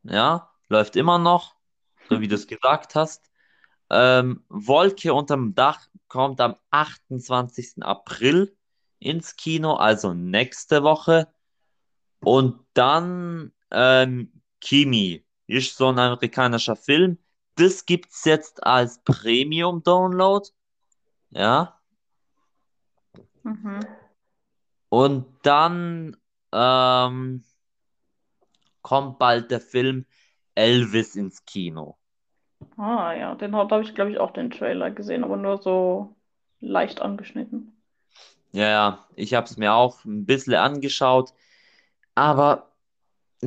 ja, 0.04 0.50
läuft 0.68 0.96
immer 0.96 1.18
noch, 1.18 1.54
so 2.08 2.20
wie 2.20 2.28
du 2.28 2.34
es 2.34 2.46
gesagt 2.46 2.94
hast. 2.94 3.30
Ähm, 3.90 4.44
Wolke 4.48 5.12
unterm 5.14 5.54
Dach 5.54 5.88
kommt 6.08 6.40
am 6.40 6.56
28. 6.70 7.82
April 7.82 8.56
ins 8.98 9.36
Kino, 9.36 9.74
also 9.74 10.14
nächste 10.14 10.82
Woche. 10.82 11.28
Und 12.20 12.64
dann 12.74 13.52
ähm, 13.70 14.32
Kimi 14.60 15.24
ist 15.46 15.76
so 15.76 15.88
ein 15.88 15.98
amerikanischer 15.98 16.76
Film. 16.76 17.18
Das 17.56 17.86
gibt 17.86 18.10
es 18.10 18.24
jetzt 18.24 18.64
als 18.64 19.02
Premium-Download. 19.04 20.48
Ja. 21.30 21.80
Mhm. 23.42 23.80
Und 24.88 25.26
dann 25.42 26.16
ähm, 26.52 27.44
kommt 28.82 29.18
bald 29.18 29.50
der 29.50 29.60
Film 29.60 30.06
Elvis 30.54 31.16
ins 31.16 31.44
Kino. 31.44 31.98
Ah 32.76 33.12
ja, 33.14 33.34
den 33.34 33.54
habe 33.54 33.82
ich, 33.82 33.94
glaube 33.94 34.10
ich, 34.10 34.18
auch 34.18 34.32
den 34.32 34.50
Trailer 34.50 34.90
gesehen, 34.90 35.24
aber 35.24 35.36
nur 35.36 35.58
so 35.58 36.14
leicht 36.60 37.00
angeschnitten. 37.00 37.72
Ja, 38.52 38.68
ja, 38.68 39.06
ich 39.16 39.34
habe 39.34 39.46
es 39.46 39.56
mir 39.56 39.74
auch 39.74 40.04
ein 40.04 40.26
bisschen 40.26 40.54
angeschaut, 40.54 41.32
aber 42.14 42.70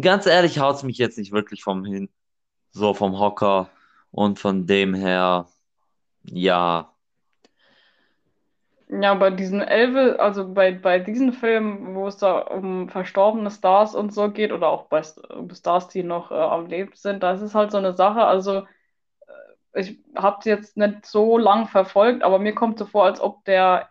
ganz 0.02 0.26
ehrlich 0.26 0.60
haut 0.60 0.76
es 0.76 0.84
mich 0.84 0.98
jetzt 0.98 1.17
nicht 1.17 1.32
wirklich 1.32 1.63
vom 1.63 1.86
hin, 1.86 2.10
so 2.72 2.93
vom 2.93 3.20
Hocker 3.20 3.70
und 4.12 4.39
von 4.39 4.67
dem 4.67 4.93
her, 4.93 5.48
ja. 6.24 6.93
Ja, 8.89 9.13
bei 9.15 9.30
diesen 9.32 9.62
Elvis, 9.62 10.17
also 10.17 10.54
bei, 10.54 10.72
bei 10.72 11.00
diesen 11.00 11.34
Filmen, 11.34 11.96
wo 11.96 12.08
es 12.08 12.17
da 12.17 12.39
um 12.39 12.88
verstorbene 12.89 13.52
Stars 13.52 13.96
und 13.96 14.13
so 14.13 14.32
geht, 14.32 14.54
oder 14.54 14.70
auch 14.70 14.86
bei 14.86 15.04
Stars, 15.04 15.89
die 15.89 16.04
noch 16.04 16.32
äh, 16.32 16.36
am 16.36 16.67
Leben 16.67 16.91
sind, 16.96 17.22
da 17.22 17.34
ist 17.34 17.41
es 17.41 17.54
halt 17.54 17.72
so 17.72 17.78
eine 17.78 17.93
Sache, 17.93 18.24
also 18.24 18.63
ich 19.73 19.99
habe 20.15 20.38
es 20.39 20.45
jetzt 20.45 20.77
nicht 20.77 21.06
so 21.06 21.38
lang 21.38 21.67
verfolgt, 21.67 22.23
aber 22.23 22.39
mir 22.39 22.56
kommt 22.56 22.80
so 22.80 22.86
vor, 22.86 23.06
als 23.06 23.21
ob 23.21 23.45
der 23.45 23.89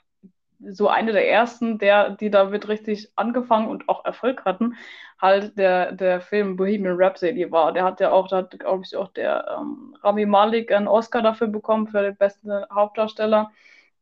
so 0.61 0.89
eine 0.89 1.13
der 1.13 1.29
ersten, 1.29 1.79
der, 1.79 2.11
die 2.11 2.31
damit 2.31 2.69
richtig 2.69 3.13
angefangen 3.17 3.69
und 3.69 3.89
auch 3.89 4.05
Erfolg 4.05 4.45
hatten, 4.45 4.77
halt 5.21 5.59
der, 5.59 5.93
der 5.93 6.21
Film 6.21 6.57
Bohemian 6.57 6.97
Rhapsody 6.99 7.51
war. 7.51 7.73
Der 7.73 7.85
hat 7.85 8.01
ja 8.01 8.11
auch, 8.13 8.29
da 8.29 8.39
hat, 8.39 8.59
glaube 8.59 8.85
ich, 8.85 8.97
auch 8.97 9.09
der 9.09 9.59
ähm, 9.59 9.97
Rami 10.03 10.27
Malek 10.27 10.73
einen 10.73 10.89
Oscar 10.89 11.23
dafür 11.23 11.49
bekommen, 11.49 11.89
für 11.89 12.03
den 12.03 12.17
besten 12.17 12.51
Hauptdarsteller. 12.73 13.51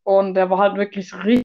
Und 0.05 0.35
der 0.35 0.51
war 0.51 0.59
halt 0.59 0.77
wirklich 0.77 1.13
richtig. 1.25 1.45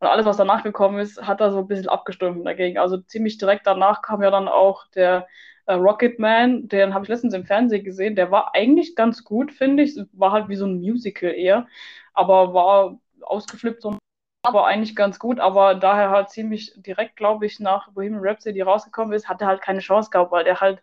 Und 0.00 0.08
alles, 0.08 0.26
was 0.26 0.36
danach 0.36 0.62
gekommen 0.62 0.98
ist, 0.98 1.22
hat 1.26 1.40
er 1.40 1.50
so 1.52 1.58
ein 1.60 1.68
bisschen 1.68 1.88
abgestimmt 1.88 2.46
dagegen. 2.46 2.78
Also 2.78 2.98
ziemlich 2.98 3.38
direkt 3.38 3.66
danach 3.66 4.02
kam 4.02 4.22
ja 4.22 4.30
dann 4.30 4.48
auch 4.48 4.86
der 4.88 5.26
äh, 5.66 5.74
Rocketman, 5.74 6.68
den 6.68 6.94
habe 6.94 7.04
ich 7.04 7.08
letztens 7.08 7.34
im 7.34 7.44
Fernsehen 7.46 7.84
gesehen. 7.84 8.16
Der 8.16 8.30
war 8.30 8.54
eigentlich 8.54 8.94
ganz 8.96 9.24
gut, 9.24 9.52
finde 9.52 9.82
ich. 9.82 9.98
War 10.12 10.32
halt 10.32 10.48
wie 10.48 10.56
so 10.56 10.66
ein 10.66 10.80
Musical 10.80 11.30
eher, 11.30 11.66
aber 12.12 12.54
war 12.54 12.98
ausgeflippt 13.22 13.82
so 13.82 13.98
aber 14.44 14.66
eigentlich 14.66 14.94
ganz 14.94 15.18
gut, 15.18 15.40
aber 15.40 15.74
daher 15.74 16.10
halt 16.10 16.28
ziemlich 16.30 16.74
direkt, 16.76 17.16
glaube 17.16 17.46
ich, 17.46 17.60
nach 17.60 17.90
Bohemian 17.92 18.20
Rhapsody 18.22 18.60
rausgekommen 18.60 19.14
ist, 19.14 19.28
hat 19.28 19.40
er 19.40 19.46
halt 19.48 19.62
keine 19.62 19.80
Chance 19.80 20.10
gehabt, 20.10 20.32
weil 20.32 20.44
der 20.44 20.60
halt 20.60 20.82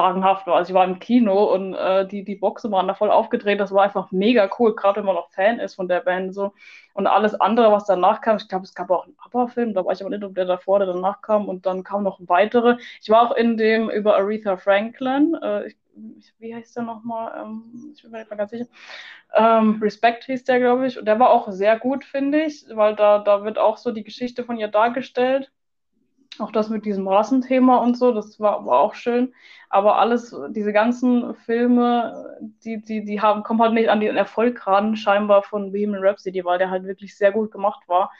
sagenhaft 0.00 0.46
war. 0.46 0.56
Also 0.56 0.70
ich 0.70 0.74
war 0.74 0.84
im 0.84 0.98
Kino 0.98 1.44
und 1.52 1.74
äh, 1.74 2.06
die, 2.06 2.24
die 2.24 2.36
Boxen 2.36 2.72
waren 2.72 2.88
da 2.88 2.94
voll 2.94 3.10
aufgedreht. 3.10 3.60
Das 3.60 3.72
war 3.72 3.82
einfach 3.82 4.10
mega 4.12 4.48
cool, 4.58 4.74
gerade 4.74 4.98
wenn 4.98 5.04
man 5.06 5.14
noch 5.14 5.30
Fan 5.30 5.58
ist 5.60 5.74
von 5.74 5.88
der 5.88 6.00
Band 6.00 6.34
so. 6.34 6.52
Und 6.94 7.06
alles 7.06 7.34
andere, 7.40 7.70
was 7.70 7.84
danach 7.84 8.20
kam, 8.20 8.36
ich 8.38 8.48
glaube, 8.48 8.64
es 8.64 8.74
gab 8.74 8.90
auch 8.90 9.04
einen 9.04 9.16
ABBA-Film, 9.24 9.74
da 9.74 9.84
weiß 9.84 9.98
ich 9.98 10.06
aber 10.06 10.10
nicht, 10.16 10.24
ob 10.24 10.34
der 10.34 10.46
davor 10.46 10.76
oder 10.76 10.86
danach 10.86 11.20
kam. 11.20 11.48
Und 11.48 11.66
dann 11.66 11.84
kamen 11.84 12.04
noch 12.04 12.18
weitere. 12.26 12.78
Ich 13.02 13.10
war 13.10 13.22
auch 13.30 13.36
in 13.36 13.56
dem 13.56 13.90
über 13.90 14.16
Aretha 14.16 14.56
Franklin. 14.56 15.36
Äh, 15.42 15.68
ich, 15.68 15.76
wie 16.38 16.54
heißt 16.54 16.76
der 16.76 16.84
nochmal? 16.84 17.32
Ähm, 17.42 17.92
ich 17.94 18.02
bin 18.02 18.10
mir 18.10 18.18
nicht 18.18 18.30
mehr 18.30 18.38
ganz 18.38 18.50
sicher. 18.52 18.66
Ähm, 19.34 19.78
Respect 19.82 20.24
hieß 20.24 20.44
der, 20.44 20.60
glaube 20.60 20.86
ich. 20.86 20.98
Und 20.98 21.04
der 21.04 21.18
war 21.18 21.30
auch 21.30 21.50
sehr 21.50 21.78
gut, 21.78 22.04
finde 22.04 22.42
ich, 22.44 22.64
weil 22.72 22.96
da, 22.96 23.18
da 23.18 23.44
wird 23.44 23.58
auch 23.58 23.76
so 23.76 23.92
die 23.92 24.04
Geschichte 24.04 24.44
von 24.44 24.56
ihr 24.56 24.68
dargestellt. 24.68 25.52
Auch 26.40 26.52
das 26.52 26.68
mit 26.68 26.84
diesem 26.84 27.06
Rassenthema 27.08 27.76
und 27.78 27.96
so, 27.96 28.12
das 28.12 28.40
war, 28.40 28.64
war 28.66 28.80
auch 28.80 28.94
schön. 28.94 29.34
Aber 29.68 29.98
alles, 29.98 30.34
diese 30.50 30.72
ganzen 30.72 31.34
Filme, 31.34 32.38
die, 32.64 32.80
die, 32.82 33.04
die 33.04 33.20
haben, 33.20 33.42
kommen 33.42 33.60
halt 33.62 33.74
nicht 33.74 33.88
an 33.90 34.00
den 34.00 34.16
Erfolg 34.16 34.66
ran, 34.66 34.96
scheinbar 34.96 35.42
von 35.42 35.72
Bohemian 35.72 36.02
Rhapsody, 36.04 36.44
weil 36.44 36.58
der 36.58 36.70
halt 36.70 36.84
wirklich 36.84 37.16
sehr 37.16 37.32
gut 37.32 37.50
gemacht 37.52 37.88
war. 37.88 38.10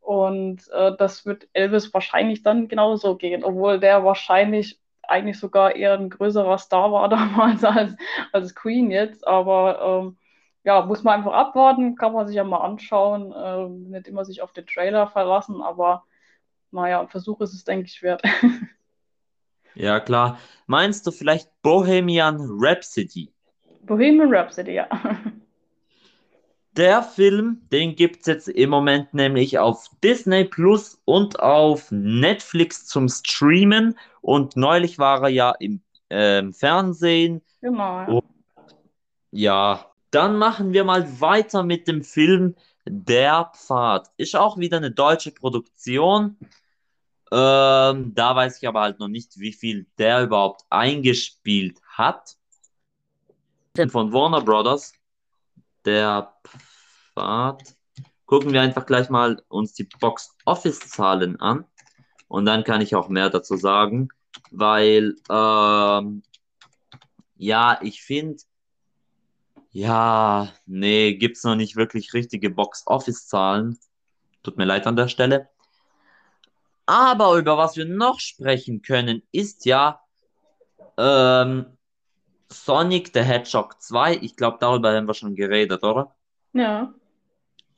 Und 0.00 0.68
äh, 0.72 0.92
das 0.98 1.26
wird 1.26 1.48
Elvis 1.54 1.92
wahrscheinlich 1.94 2.42
dann 2.42 2.68
genauso 2.68 3.16
gehen, 3.16 3.42
obwohl 3.44 3.80
der 3.80 4.04
wahrscheinlich 4.04 4.80
eigentlich 5.02 5.38
sogar 5.38 5.76
eher 5.76 5.94
ein 5.94 6.10
größerer 6.10 6.58
Star 6.58 6.92
war 6.92 7.08
damals 7.10 7.64
als, 7.64 7.96
als 8.32 8.54
Queen 8.54 8.90
jetzt. 8.90 9.26
Aber 9.26 10.04
ähm, 10.04 10.18
ja, 10.64 10.84
muss 10.86 11.02
man 11.02 11.14
einfach 11.18 11.32
abwarten, 11.32 11.96
kann 11.96 12.12
man 12.12 12.26
sich 12.26 12.36
ja 12.36 12.44
mal 12.44 12.58
anschauen, 12.58 13.32
äh, 13.32 13.68
nicht 13.90 14.08
immer 14.08 14.24
sich 14.24 14.42
auf 14.42 14.52
den 14.52 14.66
Trailer 14.66 15.06
verlassen, 15.08 15.60
aber 15.62 16.04
naja, 16.74 17.00
ein 17.00 17.08
Versuch 17.08 17.40
ist 17.40 17.54
es, 17.54 17.64
denke 17.64 17.86
ich, 17.86 18.02
wert. 18.02 18.22
Ja, 19.76 19.98
klar. 19.98 20.38
Meinst 20.66 21.04
du 21.04 21.10
vielleicht 21.10 21.50
Bohemian 21.62 22.38
Rhapsody? 22.40 23.32
Bohemian 23.82 24.32
Rhapsody, 24.32 24.74
ja. 24.74 24.88
Der 26.76 27.02
Film, 27.02 27.62
den 27.70 27.94
gibt 27.94 28.20
es 28.20 28.26
jetzt 28.26 28.48
im 28.48 28.70
Moment 28.70 29.14
nämlich 29.14 29.58
auf 29.58 29.90
Disney 30.02 30.44
Plus 30.44 31.00
und 31.04 31.38
auf 31.38 31.90
Netflix 31.90 32.86
zum 32.86 33.08
Streamen. 33.08 33.96
Und 34.22 34.56
neulich 34.56 34.98
war 34.98 35.22
er 35.22 35.28
ja 35.28 35.54
im 35.58 35.82
äh, 36.08 36.52
Fernsehen. 36.52 37.42
Genau. 37.60 38.18
Und, 38.18 38.24
ja, 39.30 39.86
dann 40.10 40.36
machen 40.36 40.72
wir 40.72 40.84
mal 40.84 41.20
weiter 41.20 41.62
mit 41.62 41.86
dem 41.86 42.02
Film 42.02 42.56
Der 42.86 43.52
Pfad. 43.54 44.10
Ist 44.16 44.34
auch 44.34 44.58
wieder 44.58 44.76
eine 44.78 44.90
deutsche 44.90 45.30
Produktion. 45.30 46.36
Ähm, 47.32 48.14
da 48.14 48.36
weiß 48.36 48.58
ich 48.58 48.68
aber 48.68 48.82
halt 48.82 48.98
noch 48.98 49.08
nicht, 49.08 49.38
wie 49.38 49.52
viel 49.52 49.86
der 49.98 50.22
überhaupt 50.22 50.64
eingespielt 50.70 51.80
hat. 51.88 52.36
Von 53.88 54.12
Warner 54.12 54.40
Brothers. 54.40 54.92
Der 55.84 56.34
Pfad. 57.14 57.76
Gucken 58.26 58.52
wir 58.52 58.62
einfach 58.62 58.86
gleich 58.86 59.10
mal 59.10 59.42
uns 59.48 59.74
die 59.74 59.84
Box 60.00 60.36
Office 60.44 60.80
Zahlen 60.80 61.40
an. 61.40 61.64
Und 62.28 62.46
dann 62.46 62.64
kann 62.64 62.80
ich 62.80 62.94
auch 62.94 63.08
mehr 63.08 63.30
dazu 63.30 63.56
sagen, 63.56 64.08
weil 64.50 65.16
ähm, 65.30 66.22
ja, 67.36 67.78
ich 67.82 68.02
finde, 68.02 68.42
ja, 69.70 70.52
nee, 70.66 71.14
gibt 71.14 71.36
es 71.36 71.44
noch 71.44 71.56
nicht 71.56 71.76
wirklich 71.76 72.14
richtige 72.14 72.48
Box 72.50 72.84
Office 72.86 73.26
Zahlen. 73.26 73.78
Tut 74.42 74.56
mir 74.56 74.64
leid 74.64 74.86
an 74.86 74.96
der 74.96 75.08
Stelle. 75.08 75.48
Aber 76.86 77.36
über 77.38 77.56
was 77.56 77.76
wir 77.76 77.86
noch 77.86 78.20
sprechen 78.20 78.82
können, 78.82 79.22
ist 79.32 79.64
ja 79.64 80.00
ähm, 80.98 81.66
Sonic 82.50 83.10
the 83.14 83.20
Hedgehog 83.20 83.80
2. 83.80 84.16
Ich 84.16 84.36
glaube, 84.36 84.58
darüber 84.60 84.94
haben 84.94 85.06
wir 85.06 85.14
schon 85.14 85.34
geredet, 85.34 85.82
oder? 85.82 86.14
Ja. 86.52 86.94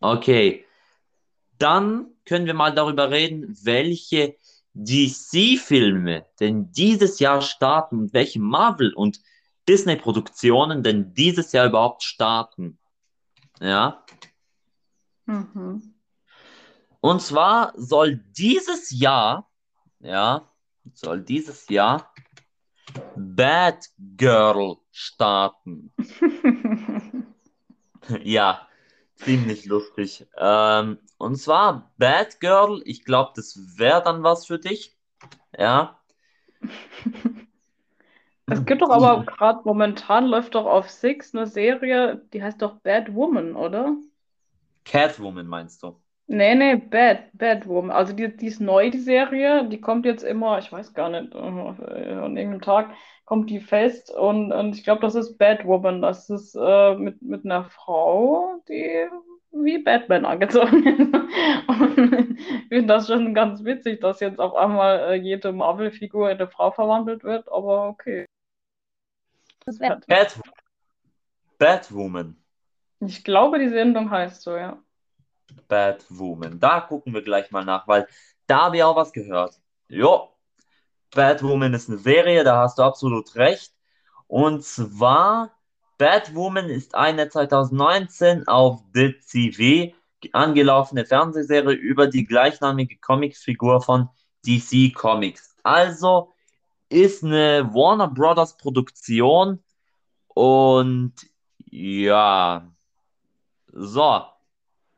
Okay. 0.01 0.64
Dann 1.59 2.09
können 2.25 2.47
wir 2.47 2.55
mal 2.55 2.75
darüber 2.75 3.11
reden, 3.11 3.57
welche 3.62 4.37
DC-Filme 4.75 6.27
denn 6.38 6.71
dieses 6.73 7.19
Jahr 7.19 7.40
starten 7.40 7.99
und 8.01 8.12
welche 8.12 8.40
Marvel- 8.40 8.92
und 8.92 9.21
Disney-Produktionen 9.69 10.83
denn 10.83 11.14
dieses 11.14 11.53
Jahr 11.53 11.66
überhaupt 11.66 12.03
starten. 12.03 12.79
Ja. 13.61 14.05
Mhm. 15.25 15.95
Und 17.00 17.20
zwar 17.22 17.72
soll 17.76 18.16
dieses 18.37 18.90
Jahr, 18.90 19.50
ja, 20.00 20.48
soll 20.92 21.22
dieses 21.22 21.68
Jahr 21.68 22.12
Bad 23.16 23.88
Girl 24.16 24.76
starten. 24.90 25.92
ja, 28.22 28.66
ziemlich 29.16 29.66
lustig. 29.66 30.26
Ähm, 30.37 30.98
und 31.18 31.37
zwar 31.37 31.92
Bad 31.98 32.40
Girl, 32.40 32.82
ich 32.85 33.04
glaube, 33.04 33.32
das 33.37 33.78
wäre 33.78 34.02
dann 34.02 34.22
was 34.22 34.46
für 34.46 34.59
dich. 34.59 34.96
Ja. 35.56 36.00
Es 38.48 38.64
gibt 38.64 38.80
doch 38.80 38.90
aber 38.90 39.24
gerade 39.26 39.62
momentan 39.64 40.26
läuft 40.26 40.54
doch 40.54 40.66
auf 40.66 40.88
Six 40.88 41.35
eine 41.35 41.48
Serie, 41.48 42.22
die 42.32 42.42
heißt 42.42 42.62
doch 42.62 42.76
Bad 42.76 43.12
Woman, 43.12 43.56
oder? 43.56 43.96
Catwoman 44.85 45.48
meinst 45.48 45.82
du? 45.82 46.00
Nee, 46.29 46.55
nee, 46.57 46.77
Bad, 46.77 47.31
Batwoman. 47.35 47.91
Also 47.93 48.12
die, 48.12 48.37
die 48.37 48.47
ist 48.47 48.61
neu, 48.61 48.91
die 48.91 48.99
Serie. 48.99 49.69
Die 49.69 49.81
kommt 49.81 50.05
jetzt 50.07 50.25
immer, 50.25 50.59
ich 50.59 50.73
weiß 50.73 50.93
gar 50.93 51.09
nicht, 51.09 51.35
äh, 51.35 51.39
an 51.39 52.37
irgendeinem 52.37 52.61
Tag 52.61 52.91
kommt 53.25 53.49
die 53.49 53.61
fest. 53.61 54.11
Und, 54.11 54.53
und 54.53 54.75
ich 54.75 54.83
glaube, 54.83 55.03
das 55.03 55.15
ist 55.15 55.39
Batwoman. 55.39 56.03
Das 56.03 56.29
ist 56.29 56.57
äh, 56.57 56.95
mit, 56.97 57.23
mit 57.23 57.45
einer 57.45 57.65
Frau, 57.65 58.61
die 58.69 59.07
wie 59.53 59.79
Batman 59.79 60.25
angezogen 60.25 60.87
ist. 60.87 61.15
Und 61.69 62.39
ich 62.39 62.69
finde 62.69 62.87
das 62.87 63.07
schon 63.07 63.35
ganz 63.35 63.65
witzig, 63.65 64.01
dass 64.01 64.21
jetzt 64.21 64.39
auf 64.39 64.55
einmal 64.55 65.12
äh, 65.12 65.15
jede 65.15 65.53
Marvel-Figur 65.53 66.31
in 66.31 66.39
eine 66.39 66.49
Frau 66.49 66.71
verwandelt 66.71 67.25
wird. 67.25 67.51
Aber 67.51 67.89
okay. 67.89 68.27
Das 69.65 69.79
Bat 69.79 70.41
Batwoman. 71.59 72.37
Ich 73.01 73.25
glaube, 73.25 73.59
die 73.59 73.69
Sendung 73.69 74.11
heißt 74.11 74.43
so, 74.43 74.57
ja. 74.57 74.83
Batwoman. 75.68 76.59
Da 76.61 76.80
gucken 76.80 77.14
wir 77.14 77.22
gleich 77.22 77.50
mal 77.50 77.64
nach, 77.64 77.87
weil 77.88 78.06
da 78.46 78.62
habe 78.66 78.76
ich 78.76 78.82
auch 78.82 78.96
was 78.96 79.12
gehört. 79.12 79.61
Jo, 79.88 80.30
Batwoman 81.14 81.74
ist 81.74 81.88
eine 81.88 81.98
Serie, 81.98 82.44
da 82.44 82.59
hast 82.62 82.78
du 82.78 82.82
absolut 82.82 83.35
recht. 83.37 83.72
Und 84.26 84.64
zwar, 84.64 85.52
Batwoman 85.98 86.68
ist 86.68 86.94
eine 86.94 87.28
2019 87.28 88.46
auf 88.48 88.82
TV 88.92 89.94
angelaufene 90.32 91.04
Fernsehserie 91.04 91.74
über 91.74 92.06
die 92.06 92.26
gleichnamige 92.26 92.98
Comicfigur 92.98 93.80
von 93.80 94.09
DC 94.44 94.94
Comics. 94.94 95.56
Also 95.62 96.32
ist 96.88 97.24
eine 97.24 97.68
Warner 97.72 98.09
Brothers 98.09 98.56
Produktion 98.56 99.62
und 100.28 101.14
ja, 101.70 102.72
so, 103.72 104.24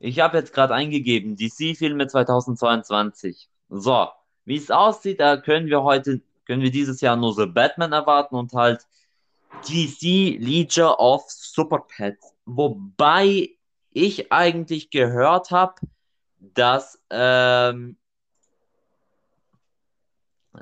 ich 0.01 0.21
habe 0.21 0.39
jetzt 0.39 0.53
gerade 0.53 0.75
eingegeben, 0.75 1.37
DC-Filme 1.37 2.07
2022. 2.07 3.49
So, 3.69 4.09
wie 4.45 4.57
es 4.57 4.71
aussieht, 4.71 5.21
da 5.21 5.37
können 5.37 5.67
wir 5.67 5.83
heute, 5.83 6.21
können 6.47 6.63
wir 6.63 6.71
dieses 6.71 7.01
Jahr 7.01 7.17
nur 7.17 7.35
so 7.35 7.47
Batman 7.47 7.93
erwarten 7.93 8.37
und 8.37 8.53
halt 8.53 8.87
DC 9.69 10.39
Legion 10.39 10.95
of 10.99 11.25
Super 11.29 11.81
Pets. 11.81 12.35
Wobei 12.45 13.51
ich 13.91 14.33
eigentlich 14.33 14.91
gehört 14.91 15.51
habe, 15.51 15.75
dass, 16.39 17.03
ähm, 17.11 17.97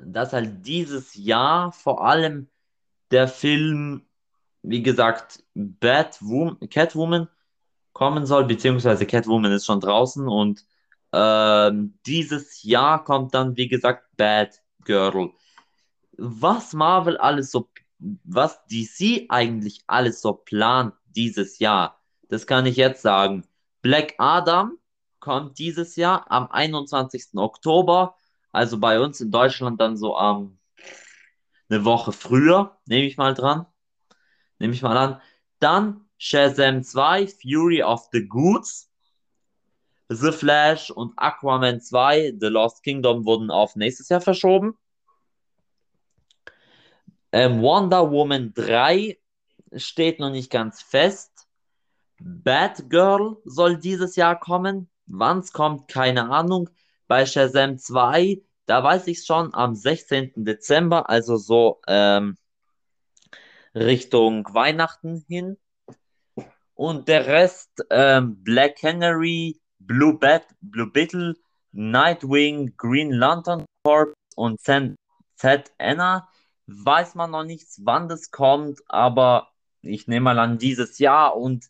dass 0.03 0.33
halt 0.33 0.67
dieses 0.67 1.15
Jahr 1.15 1.73
vor 1.73 2.05
allem 2.05 2.49
der 3.11 3.29
Film, 3.29 4.07
wie 4.63 4.83
gesagt, 4.83 5.45
Batwoman, 5.55 6.59
Catwoman 6.71 7.29
kommen 7.97 8.27
soll, 8.27 8.45
beziehungsweise 8.45 9.07
Catwoman 9.07 9.53
ist 9.53 9.65
schon 9.65 9.81
draußen 9.81 10.29
und 10.29 10.67
ähm, 11.15 11.99
dieses 12.05 12.63
Jahr 12.63 13.03
kommt 13.03 13.33
dann, 13.33 13.57
wie 13.57 13.69
gesagt, 13.69 14.05
Bad 14.19 14.61
Girl. 14.85 15.31
Was 16.19 16.75
Marvel 16.75 17.17
alles 17.17 17.51
so, 17.51 17.71
was 17.99 18.67
DC 18.67 19.25
eigentlich 19.31 19.81
alles 19.87 20.21
so 20.21 20.35
plant 20.35 20.93
dieses 21.07 21.59
Jahr, 21.59 21.99
das 22.29 22.47
kann 22.47 22.67
ich 22.67 22.77
jetzt 22.77 23.01
sagen. 23.01 23.45
Black 23.81 24.15
Adam 24.19 24.77
kommt 25.19 25.59
dieses 25.59 25.97
Jahr 25.97 26.31
am 26.31 26.51
21. 26.51 27.29
Oktober, 27.37 28.17
also 28.53 28.79
bei 28.79 29.01
uns 29.01 29.23
in 29.23 29.31
Deutschland 29.31 29.81
dann 29.81 29.97
so 29.97 30.19
am 30.19 30.59
ähm, 30.77 30.87
eine 31.71 31.85
Woche 31.87 32.13
früher, 32.13 32.77
nehme 32.85 33.07
ich 33.07 33.17
mal 33.17 33.33
dran, 33.33 33.65
nehme 34.59 34.75
ich 34.75 34.83
mal 34.83 34.99
an. 34.99 35.23
Dann 35.61 36.06
Shazam 36.19 36.83
2, 36.83 37.27
Fury 37.29 37.83
of 37.83 38.09
the 38.13 38.27
Goods. 38.27 38.91
The 40.09 40.31
Flash 40.31 40.91
und 40.91 41.19
Aquaman 41.19 41.81
2, 41.81 42.35
The 42.39 42.47
Lost 42.47 42.83
Kingdom 42.85 43.25
wurden 43.25 43.51
auf 43.51 43.75
nächstes 43.75 44.09
Jahr 44.09 44.21
verschoben. 44.21 44.79
Ähm, 47.33 47.61
Wonder 47.61 48.11
Woman 48.11 48.55
3 48.55 49.19
steht 49.75 50.21
noch 50.21 50.31
nicht 50.31 50.51
ganz 50.51 50.81
fest. 50.81 51.49
Batgirl 52.21 53.37
soll 53.45 53.79
dieses 53.79 54.17
Jahr 54.17 54.39
kommen. 54.39 54.89
Wann 55.07 55.41
es 55.41 55.53
kommt, 55.53 55.89
keine 55.89 56.31
Ahnung. 56.31 56.71
Bei 57.09 57.27
Shazam 57.27 57.79
2, 57.79 58.43
da 58.67 58.83
weiß 58.83 59.09
ich 59.09 59.25
schon, 59.25 59.55
am 59.55 59.75
16. 59.75 60.33
Dezember, 60.37 61.11
also 61.11 61.37
so 61.37 61.81
ähm, 61.87 62.37
Richtung 63.75 64.47
Weihnachten 64.53 65.25
hin. 65.29 65.57
Und 66.77 67.09
der 67.09 67.27
Rest, 67.27 67.71
ähm, 67.91 68.43
Black 68.45 68.77
Canary, 68.77 69.59
Blue, 69.79 70.19
Bat, 70.19 70.47
Blue 70.61 70.91
Beetle, 70.91 71.35
Nightwing, 71.73 72.77
Green 72.77 73.11
Lantern 73.11 73.65
Corps 73.83 74.13
und 74.37 74.61
Z 74.61 74.95
Anna, 75.79 76.29
weiß 76.67 77.15
man 77.15 77.31
noch 77.31 77.45
nichts, 77.45 77.81
wann 77.83 78.09
das 78.09 78.31
kommt, 78.31 78.81
aber 78.89 79.49
ich 79.81 80.07
nehme 80.07 80.25
mal 80.25 80.39
an 80.39 80.59
dieses 80.59 80.99
Jahr. 80.99 81.37
Und 81.37 81.67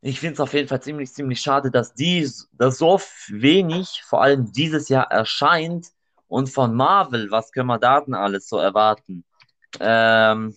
ich 0.00 0.18
finde 0.18 0.34
es 0.34 0.40
auf 0.40 0.52
jeden 0.52 0.68
Fall 0.68 0.82
ziemlich, 0.82 1.12
ziemlich 1.14 1.40
schade, 1.40 1.70
dass 1.70 1.94
dies, 1.94 2.48
dass 2.52 2.78
so 2.78 3.00
wenig, 3.28 4.02
vor 4.04 4.22
allem 4.22 4.52
dieses 4.52 4.88
Jahr 4.88 5.10
erscheint. 5.10 5.88
Und 6.26 6.48
von 6.50 6.74
Marvel, 6.74 7.30
was 7.30 7.52
können 7.52 7.68
wir 7.68 7.78
da 7.78 8.00
denn 8.00 8.14
alles 8.14 8.48
so 8.48 8.58
erwarten? 8.58 9.24
Ähm, 9.78 10.56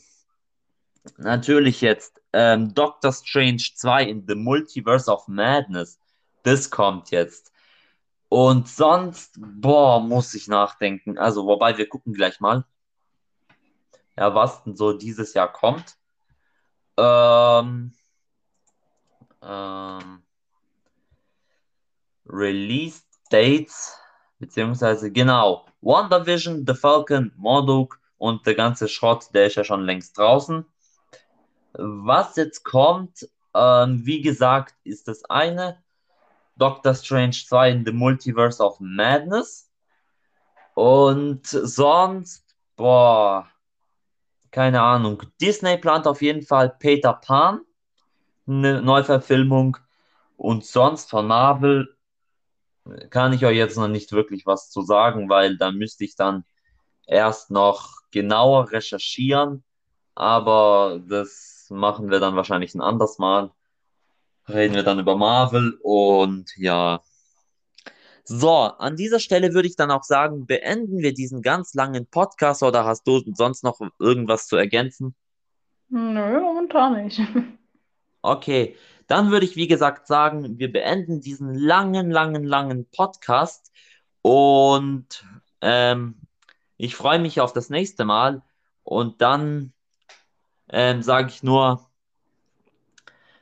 natürlich 1.18 1.82
jetzt 1.82 2.22
ähm, 2.34 2.74
Doctor 2.74 3.12
Strange 3.12 3.64
2 3.76 4.04
in 4.04 4.26
The 4.28 4.36
Multiverse 4.36 5.12
of 5.12 5.28
Madness. 5.28 6.00
Das 6.44 6.70
kommt 6.70 7.12
jetzt. 7.12 7.52
Und 8.30 8.68
sonst, 8.68 9.38
boah, 9.40 10.00
muss 10.00 10.34
ich 10.34 10.48
nachdenken. 10.48 11.18
Also, 11.18 11.46
wobei 11.46 11.78
wir 11.78 11.88
gucken 11.88 12.14
gleich 12.14 12.40
mal 12.40 12.66
ja, 14.18 14.34
was 14.34 14.64
denn 14.64 14.76
so 14.76 14.94
dieses 14.94 15.34
Jahr 15.34 15.52
kommt. 15.52 15.96
Ähm, 16.98 17.94
ähm, 19.42 20.24
Release 22.26 23.04
Dates, 23.30 23.98
beziehungsweise 24.40 25.12
genau, 25.12 25.66
WandaVision, 25.82 26.66
The 26.66 26.74
Falcon, 26.74 27.32
Morduk 27.38 28.00
und 28.18 28.46
der 28.48 28.56
ganze 28.56 28.88
Schrott, 28.88 29.28
der 29.34 29.48
ist 29.48 29.56
ja 29.56 29.64
schon 29.64 29.86
längst 29.86 30.18
draußen. 30.18 30.66
Was 31.78 32.36
jetzt 32.36 32.64
kommt, 32.64 33.28
ähm, 33.54 34.06
wie 34.06 34.22
gesagt, 34.22 34.76
ist 34.84 35.08
das 35.08 35.24
eine 35.26 35.84
Doctor 36.58 36.96
Strange 36.96 37.32
2 37.32 37.72
in 37.72 37.86
the 37.86 37.92
Multiverse 37.92 38.64
of 38.64 38.80
Madness. 38.80 39.70
Und 40.74 41.46
sonst, 41.46 42.44
boah, 42.76 43.48
keine 44.52 44.82
Ahnung. 44.82 45.24
Disney 45.40 45.78
plant 45.78 46.08
auf 46.08 46.22
jeden 46.22 46.42
Fall 46.42 46.70
Peter 46.70 47.14
Pan, 47.14 47.62
eine 48.48 48.82
Neuverfilmung. 48.82 49.78
Und 50.36 50.66
sonst 50.66 51.10
von 51.10 51.28
Marvel 51.28 51.96
kann 53.10 53.34
ich 53.34 53.46
euch 53.46 53.58
jetzt 53.58 53.78
noch 53.78 53.88
nicht 53.88 54.12
wirklich 54.12 54.46
was 54.46 54.70
zu 54.70 54.82
sagen, 54.82 55.30
weil 55.30 55.58
da 55.58 55.72
müsste 55.72 56.06
ich 56.06 56.16
dann 56.16 56.44
erst 57.06 57.52
noch 57.52 58.02
genauer 58.12 58.72
recherchieren. 58.72 59.64
Aber 60.16 61.00
das 61.68 61.78
machen 61.78 62.10
wir 62.10 62.20
dann 62.20 62.36
wahrscheinlich 62.36 62.74
ein 62.76 62.82
anderes 62.82 63.18
Mal. 63.18 63.52
Reden 64.48 64.76
wir 64.76 64.84
dann 64.84 65.00
über 65.00 65.18
Marvel 65.18 65.78
und 65.84 66.56
ja, 66.56 67.02
so, 68.30 68.52
an 68.52 68.98
dieser 68.98 69.20
Stelle 69.20 69.54
würde 69.54 69.70
ich 69.70 69.78
dann 69.78 69.90
auch 69.90 70.04
sagen, 70.04 70.46
beenden 70.46 71.00
wir 71.00 71.14
diesen 71.14 71.42
ganz 71.42 71.74
langen 71.74 72.08
Podcast 72.08 72.62
oder 72.62 72.84
hast 72.84 73.08
du 73.08 73.22
sonst 73.34 73.64
noch 73.64 73.80
irgendwas 74.00 74.48
zu 74.48 74.58
ergänzen? 74.58 75.16
Nö, 75.90 76.40
momentan 76.40 77.04
nicht. 77.04 77.22
Okay, 78.24 78.76
dann 79.06 79.32
würde 79.32 79.46
ich 79.46 79.56
wie 79.56 79.68
gesagt 79.68 80.08
sagen, 80.08 80.58
wir 80.60 80.74
beenden 80.74 81.22
diesen 81.22 81.54
langen, 81.54 82.10
langen, 82.12 82.44
langen 82.44 82.90
Podcast 82.90 83.72
und 84.22 85.24
ähm, 85.62 86.16
ich 86.76 86.96
freue 86.96 87.20
mich 87.20 87.40
auf 87.40 87.54
das 87.54 87.70
nächste 87.70 88.04
Mal 88.04 88.42
und 88.84 89.22
dann 89.22 89.72
ähm, 90.70 91.02
sage 91.02 91.30
ich 91.30 91.44
nur, 91.44 91.86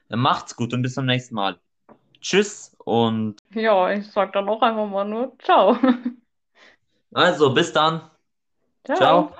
macht's 0.10 0.56
gut 0.56 0.74
und 0.74 0.82
bis 0.82 0.94
zum 0.94 1.06
nächsten 1.06 1.36
Mal. 1.36 1.60
Tschüss 2.22 2.76
und. 2.80 3.38
Ja, 3.54 3.92
ich 3.92 4.12
sag 4.12 4.34
dann 4.34 4.50
auch 4.50 4.62
einfach 4.62 4.88
mal 4.88 5.06
nur 5.06 5.38
Ciao. 5.40 5.78
Also, 7.14 7.54
bis 7.54 7.72
dann. 7.72 8.02
Ciao. 8.84 8.98
Ciao. 8.98 9.36